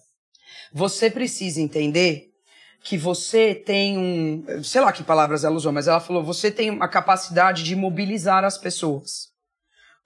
[0.72, 2.29] você precisa entender
[2.82, 4.64] que você tem um.
[4.64, 8.44] Sei lá que palavras ela usou, mas ela falou: você tem a capacidade de mobilizar
[8.44, 9.30] as pessoas.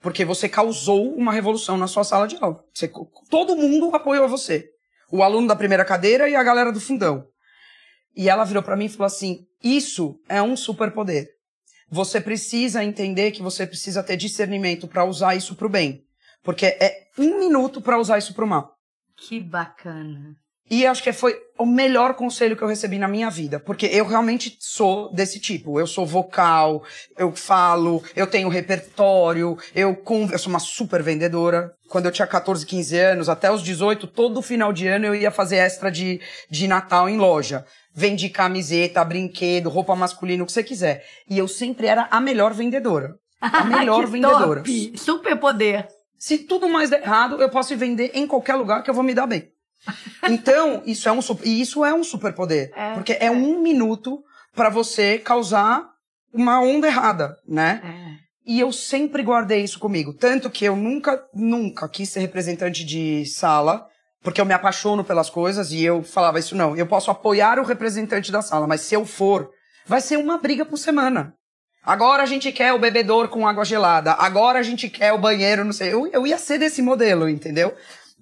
[0.00, 2.62] Porque você causou uma revolução na sua sala de aula.
[2.74, 2.90] Você,
[3.30, 4.68] todo mundo apoiou você.
[5.10, 7.26] O aluno da primeira cadeira e a galera do fundão.
[8.14, 11.28] E ela virou para mim e falou assim: Isso é um superpoder.
[11.90, 16.04] Você precisa entender que você precisa ter discernimento para usar isso pro bem.
[16.42, 18.74] Porque é um minuto para usar isso pro mal.
[19.16, 20.36] Que bacana.
[20.70, 24.06] E acho que foi o melhor conselho que eu recebi na minha vida, porque eu
[24.06, 25.78] realmente sou desse tipo.
[25.78, 26.82] Eu sou vocal,
[27.18, 29.96] eu falo, eu tenho repertório, eu,
[30.32, 31.72] eu sou uma super vendedora.
[31.88, 35.30] Quando eu tinha 14, 15 anos, até os 18, todo final de ano eu ia
[35.30, 37.64] fazer extra de, de Natal em loja.
[37.94, 41.04] Vendi camiseta, brinquedo, roupa masculina, o que você quiser.
[41.28, 43.14] E eu sempre era a melhor vendedora.
[43.40, 44.60] A melhor vendedora.
[44.62, 44.98] Top.
[44.98, 45.86] Super poder.
[46.18, 49.14] Se tudo mais der errado, eu posso vender em qualquer lugar que eu vou me
[49.14, 49.53] dar bem.
[50.28, 52.72] Então, isso é um, e isso é um superpoder.
[52.74, 54.22] É, porque é, é um minuto
[54.54, 55.86] para você causar
[56.32, 57.80] uma onda errada, né?
[57.84, 58.24] É.
[58.46, 60.12] E eu sempre guardei isso comigo.
[60.12, 63.86] Tanto que eu nunca, nunca quis ser representante de sala,
[64.22, 66.76] porque eu me apaixono pelas coisas e eu falava isso não.
[66.76, 69.50] Eu posso apoiar o representante da sala, mas se eu for,
[69.86, 71.34] vai ser uma briga por semana.
[71.84, 74.12] Agora a gente quer o bebedor com água gelada.
[74.12, 75.92] Agora a gente quer o banheiro, não sei.
[75.92, 77.74] Eu, eu ia ser desse modelo, entendeu?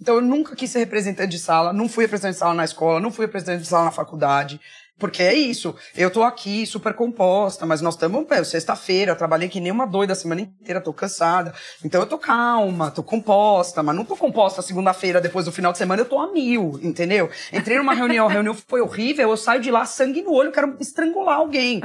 [0.02, 2.98] Então eu nunca quis ser representante de sala, não fui representante de sala na escola,
[2.98, 4.60] não fui representante de sala na faculdade.
[4.98, 5.76] Porque é isso.
[5.96, 10.16] Eu tô aqui super composta, mas nós estamos, sexta-feira, trabalhei que nem uma doida a
[10.16, 11.54] semana inteira, tô cansada.
[11.84, 15.78] Então eu tô calma, tô composta, mas não tô composta segunda-feira, depois do final de
[15.78, 17.30] semana, eu tô a mil, entendeu?
[17.52, 20.76] Entrei numa reunião, a reunião foi horrível, eu saio de lá, sangue no olho, quero
[20.80, 21.80] estrangular alguém.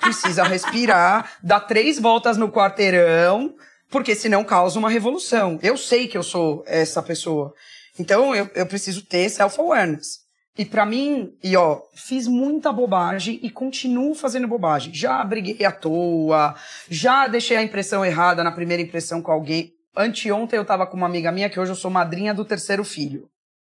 [0.00, 3.54] Precisa respirar, dar três voltas no quarteirão,
[3.90, 5.58] porque senão causa uma revolução.
[5.62, 7.52] Eu sei que eu sou essa pessoa.
[7.98, 10.28] Então eu, eu preciso ter self-awareness.
[10.56, 14.92] E para mim, e ó, fiz muita bobagem e continuo fazendo bobagem.
[14.92, 16.56] Já briguei à toa,
[16.90, 19.72] já deixei a impressão errada na primeira impressão com alguém.
[19.96, 23.28] Anteontem eu tava com uma amiga minha que hoje eu sou madrinha do terceiro filho.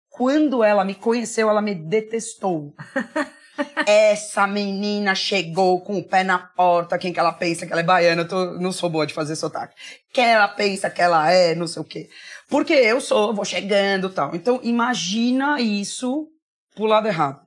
[0.10, 2.74] Quando ela me conheceu, ela me detestou.
[3.86, 6.98] Essa menina chegou com o pé na porta.
[6.98, 8.24] Quem que ela pensa que ela é baiana?
[8.24, 9.76] Eu tô, não sou boa de fazer sotaque.
[10.14, 12.10] Quem ela pensa que ela é, não sei o quê.
[12.50, 14.36] Porque eu sou, vou chegando tal.
[14.36, 16.28] Então, imagina isso
[16.76, 17.40] pro lado errado.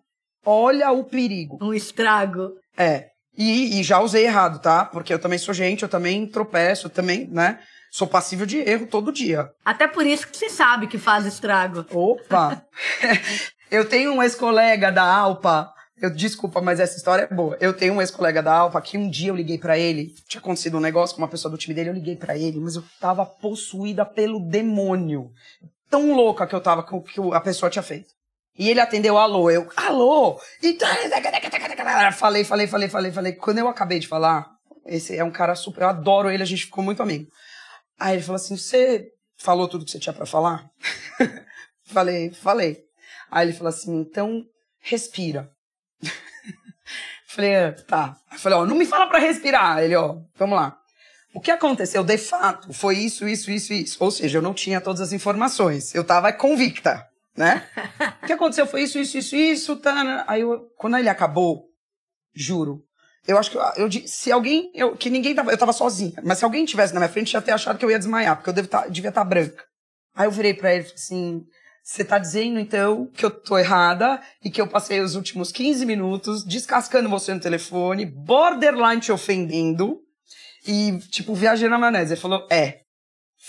[0.44, 1.58] Olha o perigo.
[1.61, 2.52] Um estrago.
[2.76, 3.08] É.
[3.36, 4.84] E, e já usei errado, tá?
[4.84, 7.61] Porque eu também sou gente, eu também tropeço, eu também, né?
[7.90, 9.50] Sou passível de erro todo dia.
[9.64, 11.84] Até por isso que você sabe que faz estrago.
[11.92, 12.64] Opa!
[13.70, 17.57] eu tenho um ex-colega da Alpa eu, desculpa, mas essa história é boa.
[17.61, 20.76] Eu tenho um ex-colega da Alfa que um dia eu liguei para ele, tinha acontecido
[20.76, 23.26] um negócio com uma pessoa do time dele, eu liguei para ele, mas eu tava
[23.26, 25.30] possuída pelo demônio.
[25.88, 28.14] Tão louca que eu tava com o que a pessoa tinha feito.
[28.59, 30.40] E ele atendeu, alô, eu, alô!
[30.62, 30.76] E...
[32.12, 33.32] Falei, falei, falei, falei, falei.
[33.32, 34.46] Quando eu acabei de falar,
[34.86, 37.30] esse é um cara super, eu adoro ele, a gente ficou muito amigo.
[37.98, 40.64] Aí ele falou assim: Você falou tudo que você tinha para falar?
[41.84, 42.78] falei, falei.
[43.30, 44.42] Aí ele falou assim: Então,
[44.80, 45.51] respira.
[47.33, 48.16] Falei, é, tá.
[48.39, 49.78] falei, ó, não me fala para respirar.
[49.78, 50.76] Ele, ó, vamos lá.
[51.33, 53.97] O que aconteceu, de fato, foi isso, isso, isso, isso.
[54.01, 55.95] Ou seja, eu não tinha todas as informações.
[55.95, 57.07] Eu tava convicta,
[57.37, 57.64] né?
[58.20, 59.76] o que aconteceu foi isso, isso, isso, isso.
[59.76, 61.68] Tá, aí, eu, quando ele acabou,
[62.35, 62.83] juro,
[63.28, 66.39] eu acho que eu, eu, se alguém, eu, que ninguém tava, eu tava sozinha, mas
[66.39, 68.66] se alguém tivesse na minha frente, já ter achado que eu ia desmaiar, porque eu
[68.66, 69.64] tá, devia estar tá branca.
[70.16, 71.45] Aí eu virei para ele e falei assim,
[71.91, 75.84] você tá dizendo, então, que eu tô errada e que eu passei os últimos 15
[75.84, 79.99] minutos descascando você no telefone, borderline te ofendendo
[80.64, 82.12] e, tipo, viajando na maionese.
[82.12, 82.82] Ele falou, é.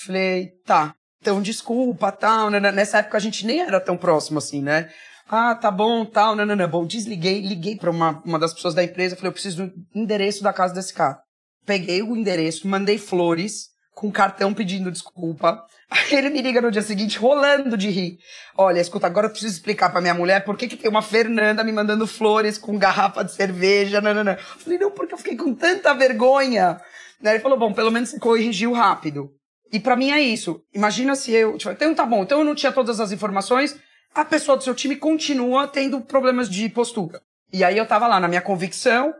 [0.06, 0.96] Falei, tá.
[1.22, 2.50] Então, desculpa, tal.
[2.50, 2.72] Né, né.
[2.72, 4.90] Nessa época a gente nem era tão próximo assim, né?
[5.30, 6.68] Ah, tá bom, tal, não, não, não.
[6.68, 10.42] Bom, desliguei, liguei pra uma, uma das pessoas da empresa, falei, eu preciso do endereço
[10.42, 11.22] da casa desse cara.
[11.64, 13.68] Peguei o endereço, mandei flores,
[14.02, 15.64] com cartão pedindo desculpa.
[15.88, 18.18] Aí ele me liga no dia seguinte rolando de rir.
[18.58, 21.64] Olha, escuta, agora eu preciso explicar pra minha mulher por que, que tem uma Fernanda
[21.64, 24.02] me mandando flores com garrafa de cerveja.
[24.02, 24.10] Não.
[24.32, 26.82] Eu falei, não, porque eu fiquei com tanta vergonha.
[27.24, 29.30] Ele falou, bom, pelo menos você corrigiu rápido.
[29.72, 30.64] E para mim é isso.
[30.74, 31.56] Imagina se eu.
[31.56, 33.78] Tipo, então tá bom, então eu não tinha todas as informações,
[34.16, 37.22] a pessoa do seu time continua tendo problemas de postura.
[37.54, 39.14] E aí eu tava lá na minha convicção,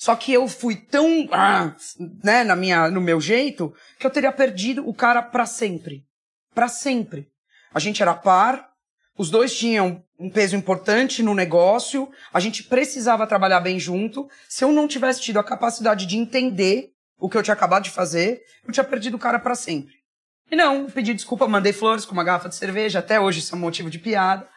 [0.00, 1.76] só que eu fui tão, ah,
[2.24, 6.06] né, na minha, no meu jeito, que eu teria perdido o cara para sempre.
[6.54, 7.28] para sempre.
[7.74, 8.70] A gente era par,
[9.18, 14.26] os dois tinham um peso importante no negócio, a gente precisava trabalhar bem junto.
[14.48, 17.90] Se eu não tivesse tido a capacidade de entender o que eu tinha acabado de
[17.90, 19.92] fazer, eu tinha perdido o cara para sempre.
[20.50, 23.58] E não, pedi desculpa, mandei flores com uma garrafa de cerveja, até hoje isso é
[23.58, 24.48] um motivo de piada.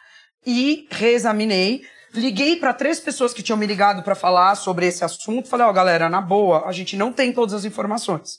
[0.46, 1.84] E reexaminei,
[2.14, 5.70] liguei para três pessoas que tinham me ligado para falar sobre esse assunto, falei, ó,
[5.70, 8.38] oh, galera, na boa, a gente não tem todas as informações.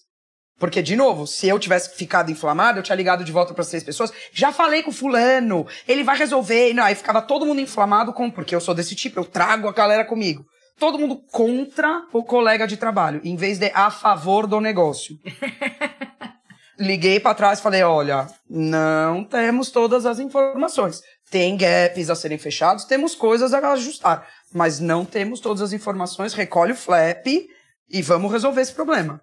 [0.57, 3.83] Porque, de novo, se eu tivesse ficado inflamado, eu tinha ligado de volta para seis
[3.83, 4.11] pessoas.
[4.31, 6.73] Já falei com fulano, ele vai resolver.
[6.73, 9.73] Não, aí ficava todo mundo inflamado com, porque eu sou desse tipo, eu trago a
[9.73, 10.45] galera comigo
[10.79, 15.17] todo mundo contra o colega de trabalho, em vez de a favor do negócio.
[16.77, 21.01] Liguei para trás e falei: olha, não temos todas as informações.
[21.35, 26.33] Tem gaps a serem fechados, temos coisas a ajustar, mas não temos todas as informações.
[26.33, 29.19] Recolhe o flap e vamos resolver esse problema.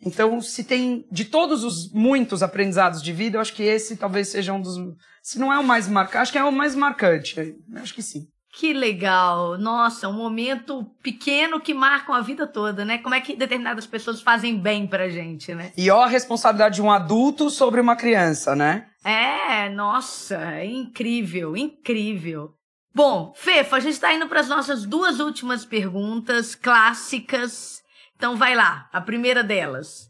[0.00, 4.28] Então, se tem de todos os muitos aprendizados de vida, eu acho que esse talvez
[4.28, 4.76] seja um dos.
[5.20, 7.36] Se não é o mais marcante, acho que é o mais marcante.
[7.40, 8.28] Eu acho que sim.
[8.52, 9.58] Que legal!
[9.58, 12.98] Nossa, um momento pequeno que marca a vida toda, né?
[12.98, 15.72] Como é que determinadas pessoas fazem bem pra gente, né?
[15.76, 18.87] E ó a responsabilidade de um adulto sobre uma criança, né?
[19.04, 22.54] É, nossa, é incrível, incrível.
[22.94, 27.80] Bom, Fefa, a gente está indo para as nossas duas últimas perguntas clássicas.
[28.16, 30.08] Então vai lá, a primeira delas.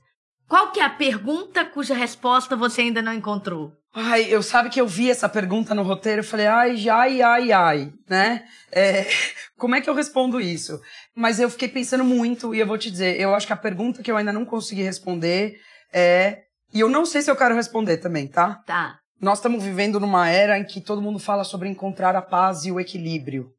[0.48, 3.72] Qual que é a pergunta cuja resposta você ainda não encontrou?
[3.94, 7.52] Ai, eu sabe que eu vi essa pergunta no roteiro, eu falei, ai, ai, ai,
[7.52, 8.44] ai, né?
[8.70, 9.06] É,
[9.58, 10.80] como é que eu respondo isso?
[11.14, 14.02] Mas eu fiquei pensando muito e eu vou te dizer, eu acho que a pergunta
[14.02, 15.60] que eu ainda não consegui responder
[15.92, 18.62] é, e eu não sei se eu quero responder também, tá?
[18.66, 18.98] Tá.
[19.20, 22.70] Nós estamos vivendo numa era em que todo mundo fala sobre encontrar a paz e
[22.70, 23.50] o equilíbrio.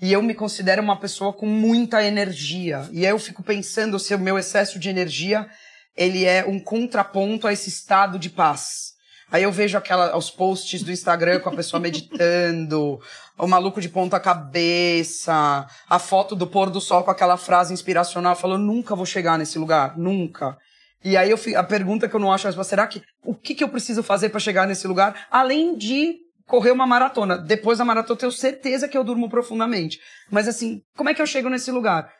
[0.00, 2.88] E eu me considero uma pessoa com muita energia.
[2.90, 5.46] E aí eu fico pensando se o meu excesso de energia,
[5.96, 8.94] ele é um contraponto a esse estado de paz.
[9.30, 13.00] Aí eu vejo aquela, os posts do Instagram com a pessoa meditando,
[13.38, 18.36] o maluco de ponta cabeça, a foto do pôr do sol com aquela frase inspiracional,
[18.36, 20.56] falou, nunca vou chegar nesse lugar, nunca.
[21.04, 23.62] E aí eu a pergunta que eu não acho, é, será que o que, que
[23.62, 27.36] eu preciso fazer para chegar nesse lugar, além de correr uma maratona?
[27.36, 30.00] Depois da maratona eu tenho certeza que eu durmo profundamente.
[30.30, 32.10] Mas assim, como é que eu chego nesse lugar?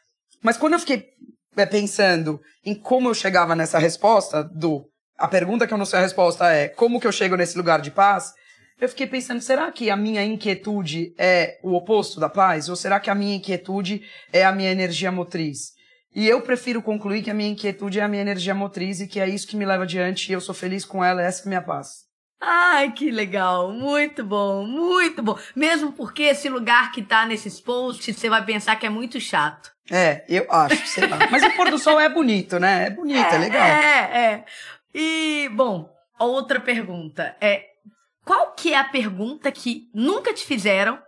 [0.43, 1.09] Mas quando eu fiquei
[1.57, 4.85] é, pensando em como eu chegava nessa resposta do
[5.17, 7.81] a pergunta que eu não sei a resposta é como que eu chego nesse lugar
[7.81, 8.33] de paz?
[8.81, 12.69] Eu fiquei pensando, será que a minha inquietude é o oposto da paz?
[12.69, 15.74] Ou será que a minha inquietude é a minha energia motriz?
[16.15, 19.19] E eu prefiro concluir que a minha inquietude é a minha energia motriz e que
[19.19, 21.49] é isso que me leva adiante e eu sou feliz com ela, essa é a
[21.49, 22.05] minha paz.
[22.41, 23.73] Ai, que legal!
[23.73, 25.39] Muito bom, muito bom.
[25.57, 29.73] Mesmo porque esse lugar que tá nesses posts, você vai pensar que é muito chato.
[29.91, 31.19] É, eu acho, sei lá.
[31.31, 32.87] Mas o pôr do sol é bonito, né?
[32.87, 33.67] É bonito, é, é legal.
[33.67, 34.45] É, é.
[34.95, 37.65] E, bom, outra pergunta é:
[38.25, 40.99] qual que é a pergunta que nunca te fizeram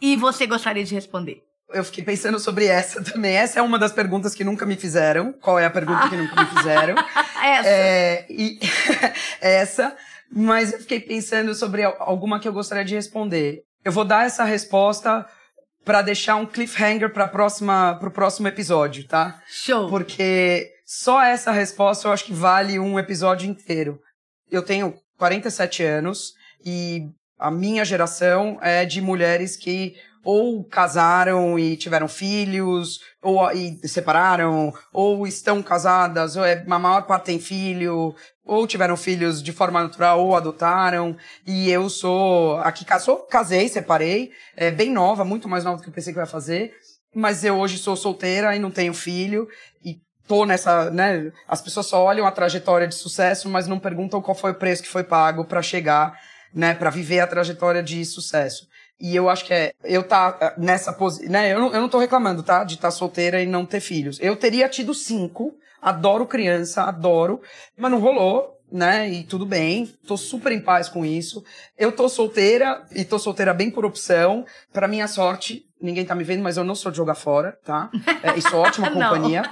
[0.00, 1.45] e você gostaria de responder?
[1.72, 3.36] Eu fiquei pensando sobre essa também.
[3.36, 5.32] Essa é uma das perguntas que nunca me fizeram.
[5.32, 6.94] Qual é a pergunta que nunca me fizeram?
[7.42, 7.68] essa.
[7.68, 8.58] É, e
[9.40, 9.96] essa.
[10.30, 13.62] Mas eu fiquei pensando sobre alguma que eu gostaria de responder.
[13.84, 15.26] Eu vou dar essa resposta
[15.84, 19.40] para deixar um cliffhanger para próxima pro próximo episódio, tá?
[19.46, 19.88] Show.
[19.88, 24.00] Porque só essa resposta eu acho que vale um episódio inteiro.
[24.50, 26.32] Eu tenho 47 anos
[26.64, 27.08] e
[27.38, 29.94] a minha geração é de mulheres que
[30.26, 37.02] ou casaram e tiveram filhos, ou e separaram, ou estão casadas, ou é, a maior
[37.02, 38.12] parte tem filho,
[38.44, 41.16] ou tiveram filhos de forma natural, ou adotaram.
[41.46, 45.88] E eu sou aqui casou, casei, separei, é, bem nova, muito mais nova do que
[45.90, 46.74] eu pensei que eu ia fazer.
[47.14, 49.46] Mas eu hoje sou solteira e não tenho filho.
[49.84, 51.30] E tô nessa, né?
[51.46, 54.82] As pessoas só olham a trajetória de sucesso, mas não perguntam qual foi o preço
[54.82, 56.18] que foi pago para chegar,
[56.52, 56.74] né?
[56.74, 58.66] Para viver a trajetória de sucesso.
[59.00, 61.52] E eu acho que é, eu tá eh, nessa posição, né?
[61.52, 62.64] Eu não, eu não tô reclamando, tá?
[62.64, 64.18] De estar tá solteira e não ter filhos.
[64.20, 67.40] Eu teria tido cinco, adoro criança, adoro,
[67.76, 69.08] mas não rolou, né?
[69.08, 71.44] E tudo bem, tô super em paz com isso.
[71.76, 74.46] Eu tô solteira e tô solteira bem por opção.
[74.72, 77.90] Para minha sorte, ninguém tá me vendo, mas eu não sou de jogar fora, tá?
[78.22, 79.42] É, isso é ótima companhia.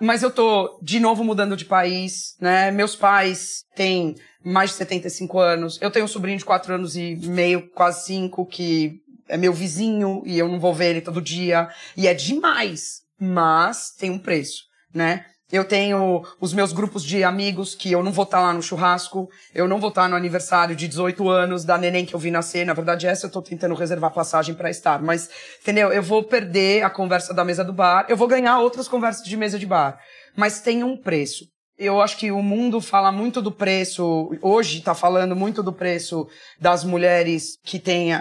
[0.00, 2.70] mas eu tô, de novo, mudando de país, né?
[2.70, 4.14] Meus pais têm
[4.46, 5.78] mais de 75 anos.
[5.82, 10.22] Eu tenho um sobrinho de 4 anos e meio, quase 5, que é meu vizinho
[10.24, 11.68] e eu não vou ver ele todo dia.
[11.96, 14.62] E é demais, mas tem um preço,
[14.94, 15.24] né?
[15.50, 19.28] Eu tenho os meus grupos de amigos que eu não vou estar lá no churrasco,
[19.52, 22.64] eu não vou estar no aniversário de 18 anos da neném que eu vi nascer.
[22.64, 25.02] Na verdade, essa eu tô tentando reservar passagem para estar.
[25.02, 25.28] Mas,
[25.60, 25.92] entendeu?
[25.92, 29.36] Eu vou perder a conversa da mesa do bar, eu vou ganhar outras conversas de
[29.36, 29.98] mesa de bar.
[30.36, 31.46] Mas tem um preço.
[31.78, 36.26] Eu acho que o mundo fala muito do preço, hoje está falando muito do preço
[36.58, 38.12] das mulheres que têm,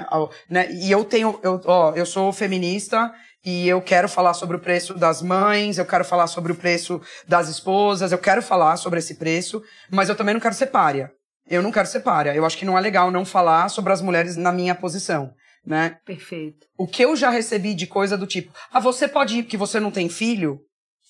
[0.49, 0.69] né?
[0.73, 3.13] E eu tenho, eu, ó, eu sou feminista
[3.45, 6.99] e eu quero falar sobre o preço das mães, eu quero falar sobre o preço
[7.25, 11.11] das esposas, eu quero falar sobre esse preço, mas eu também não quero ser párea.
[11.47, 12.35] Eu não quero ser párea.
[12.35, 15.31] Eu acho que não é legal não falar sobre as mulheres na minha posição,
[15.65, 15.97] né?
[16.03, 16.67] Perfeito.
[16.77, 19.79] O que eu já recebi de coisa do tipo, ah, você pode ir porque você
[19.79, 20.59] não tem filho?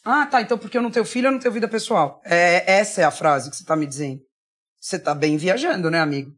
[0.07, 2.21] Ah, tá, então porque eu não tenho filho, eu não tenho vida pessoal.
[2.23, 4.21] É, essa é a frase que você tá me dizendo.
[4.79, 6.31] Você tá bem viajando, né, amigo?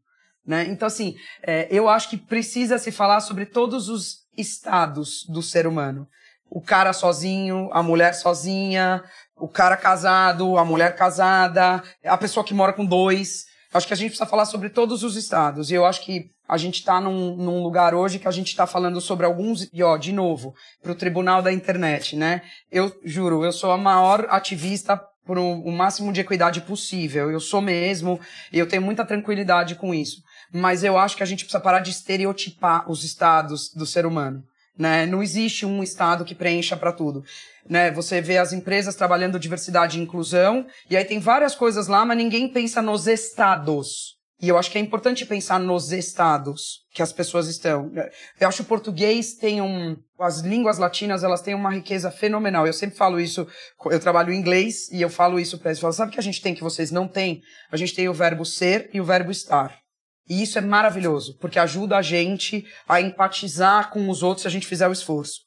[0.46, 0.66] Né?
[0.70, 5.68] Então, assim, é, eu acho que precisa se falar sobre todos os estados do ser
[5.68, 6.08] humano.
[6.50, 9.04] O cara sozinho, a mulher sozinha,
[9.36, 13.48] o cara casado, a mulher casada, a pessoa que mora com dois.
[13.74, 15.70] Acho que a gente precisa falar sobre todos os estados.
[15.70, 18.66] E eu acho que a gente está num, num, lugar hoje que a gente está
[18.66, 22.42] falando sobre alguns, e ó, de novo, para o tribunal da internet, né?
[22.72, 27.30] Eu juro, eu sou a maior ativista por um, o máximo de equidade possível.
[27.30, 28.20] Eu sou mesmo,
[28.52, 31.80] e eu tenho muita tranquilidade com isso mas eu acho que a gente precisa parar
[31.80, 34.44] de estereotipar os estados do ser humano.
[34.78, 35.06] Né?
[35.06, 37.24] Não existe um estado que preencha para tudo.
[37.68, 37.92] Né?
[37.92, 42.18] Você vê as empresas trabalhando diversidade e inclusão, e aí tem várias coisas lá, mas
[42.18, 44.17] ninguém pensa nos estados.
[44.40, 47.92] E eu acho que é importante pensar nos estados que as pessoas estão.
[48.40, 49.98] Eu acho que o português tem um.
[50.20, 52.68] As línguas latinas, elas têm uma riqueza fenomenal.
[52.68, 53.48] Eu sempre falo isso,
[53.86, 55.80] eu trabalho em inglês e eu falo isso para eles.
[55.80, 57.42] Eu falo, sabe o que a gente tem que vocês não têm?
[57.72, 59.76] A gente tem o verbo ser e o verbo estar.
[60.30, 64.52] E isso é maravilhoso, porque ajuda a gente a empatizar com os outros se a
[64.52, 65.47] gente fizer o esforço.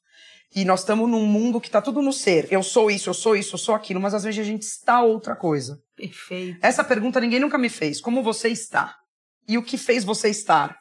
[0.54, 2.48] E nós estamos num mundo que está tudo no ser.
[2.50, 5.00] Eu sou isso, eu sou isso, eu sou aquilo, mas às vezes a gente está
[5.00, 5.78] outra coisa.
[5.96, 6.58] Perfeito.
[6.60, 8.00] Essa pergunta ninguém nunca me fez.
[8.00, 8.96] Como você está?
[9.46, 10.76] E o que fez você estar?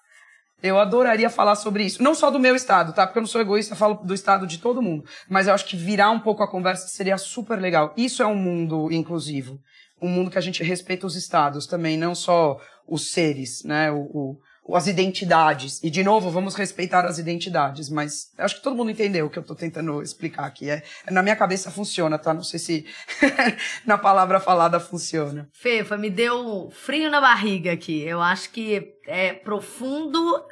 [0.61, 2.03] Eu adoraria falar sobre isso.
[2.03, 3.05] Não só do meu estado, tá?
[3.05, 5.05] Porque eu não sou egoísta, eu falo do estado de todo mundo.
[5.29, 7.93] Mas eu acho que virar um pouco a conversa seria super legal.
[7.95, 9.59] Isso é um mundo inclusivo.
[10.01, 13.91] Um mundo que a gente respeita os estados também, não só os seres, né?
[13.91, 14.39] O, o,
[14.75, 15.81] as identidades.
[15.83, 19.37] E, de novo, vamos respeitar as identidades, mas acho que todo mundo entendeu o que
[19.37, 20.69] eu estou tentando explicar aqui.
[20.69, 22.33] É, na minha cabeça funciona, tá?
[22.33, 22.85] Não sei se
[23.85, 25.49] na palavra falada funciona.
[25.53, 28.01] Fefa, me deu frio na barriga aqui.
[28.01, 30.43] Eu acho que é profundo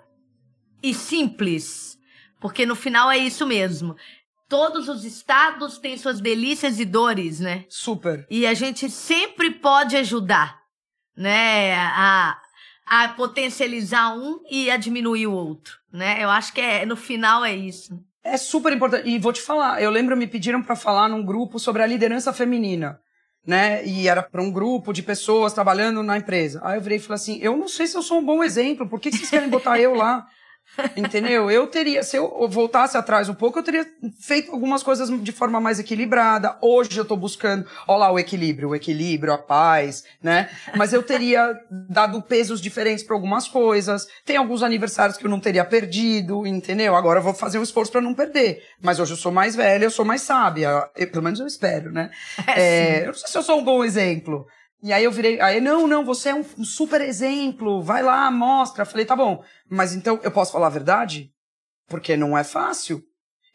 [0.82, 1.98] e simples,
[2.40, 3.96] porque no final é isso mesmo.
[4.50, 7.66] Todos os estados têm suas delícias e dores, né?
[7.68, 8.26] Super.
[8.30, 10.58] E a gente sempre pode ajudar
[11.18, 12.40] né, a,
[12.88, 16.24] a potencializar um e a diminuir o outro, né?
[16.24, 18.02] Eu acho que é, no final é isso.
[18.24, 19.10] É super importante.
[19.10, 22.32] E vou te falar, eu lembro me pediram para falar num grupo sobre a liderança
[22.32, 23.00] feminina,
[23.46, 23.86] né?
[23.86, 26.62] E era para um grupo de pessoas trabalhando na empresa.
[26.64, 28.88] Aí eu virei e falei assim: "Eu não sei se eu sou um bom exemplo,
[28.88, 30.26] por que vocês querem botar eu lá?"
[30.96, 31.50] Entendeu?
[31.50, 33.86] Eu teria, se eu voltasse atrás um pouco, eu teria
[34.20, 36.58] feito algumas coisas de forma mais equilibrada.
[36.62, 40.50] Hoje eu tô buscando, olha lá o equilíbrio, o equilíbrio, a paz, né?
[40.76, 41.58] Mas eu teria
[41.90, 44.08] dado pesos diferentes para algumas coisas.
[44.26, 46.96] Tem alguns aniversários que eu não teria perdido, entendeu?
[46.96, 48.64] Agora eu vou fazer um esforço para não perder.
[48.82, 50.90] Mas hoje eu sou mais velha, eu sou mais sábia.
[50.96, 52.12] Eu, pelo menos eu espero, né?
[52.48, 54.48] É, é, eu não sei se eu sou um bom exemplo.
[54.82, 58.86] E aí eu virei, aí, não, não, você é um super exemplo, vai lá, mostra.
[58.86, 61.32] Falei, tá bom, mas então eu posso falar a verdade?
[61.88, 63.04] Porque não é fácil.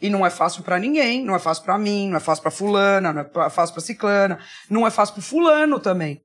[0.00, 2.50] E não é fácil para ninguém, não é fácil para mim, não é fácil para
[2.50, 6.20] fulana, não é fácil para ciclana, não é fácil para fulano também.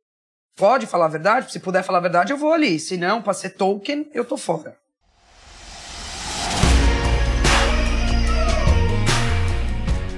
[0.55, 1.51] Pode falar a verdade?
[1.51, 2.79] Se puder falar a verdade, eu vou ali.
[2.79, 4.75] Se não, para ser Tolkien, eu tô fora.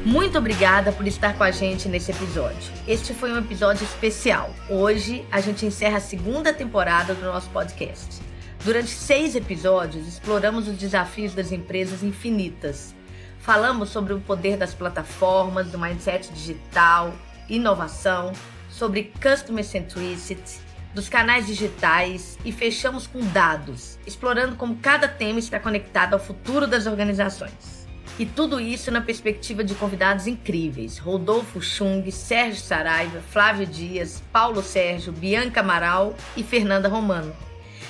[0.10, 2.74] Muito obrigada por estar com a gente nesse episódio.
[2.88, 4.50] Este foi um episódio especial.
[4.68, 8.20] Hoje a gente encerra a segunda temporada do nosso podcast.
[8.66, 12.96] Durante seis episódios, exploramos os desafios das empresas infinitas.
[13.38, 17.14] Falamos sobre o poder das plataformas, do mindset digital,
[17.48, 18.32] inovação,
[18.68, 20.60] sobre customer centricity,
[20.92, 26.66] dos canais digitais e fechamos com dados, explorando como cada tema está conectado ao futuro
[26.66, 27.79] das organizações.
[28.20, 34.62] E tudo isso na perspectiva de convidados incríveis: Rodolfo Chung, Sérgio Saraiva, Flávio Dias, Paulo
[34.62, 37.34] Sérgio, Bianca Amaral e Fernanda Romano.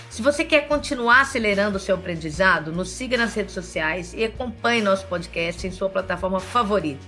[0.07, 4.84] Se você quer continuar acelerando o seu aprendizado, nos siga nas redes sociais e acompanhe
[4.84, 7.06] nosso podcast em sua plataforma favorita.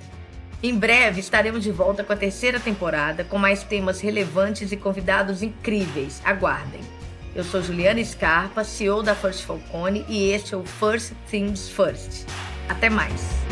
[0.64, 5.43] Em breve estaremos de volta com a terceira temporada com mais temas relevantes e convidados
[5.43, 6.22] incríveis.
[6.26, 6.81] Aguardem!
[7.35, 12.26] Eu sou Juliana Scarpa, CEO da First Falcone e este é o First Things First.
[12.69, 13.51] Até mais!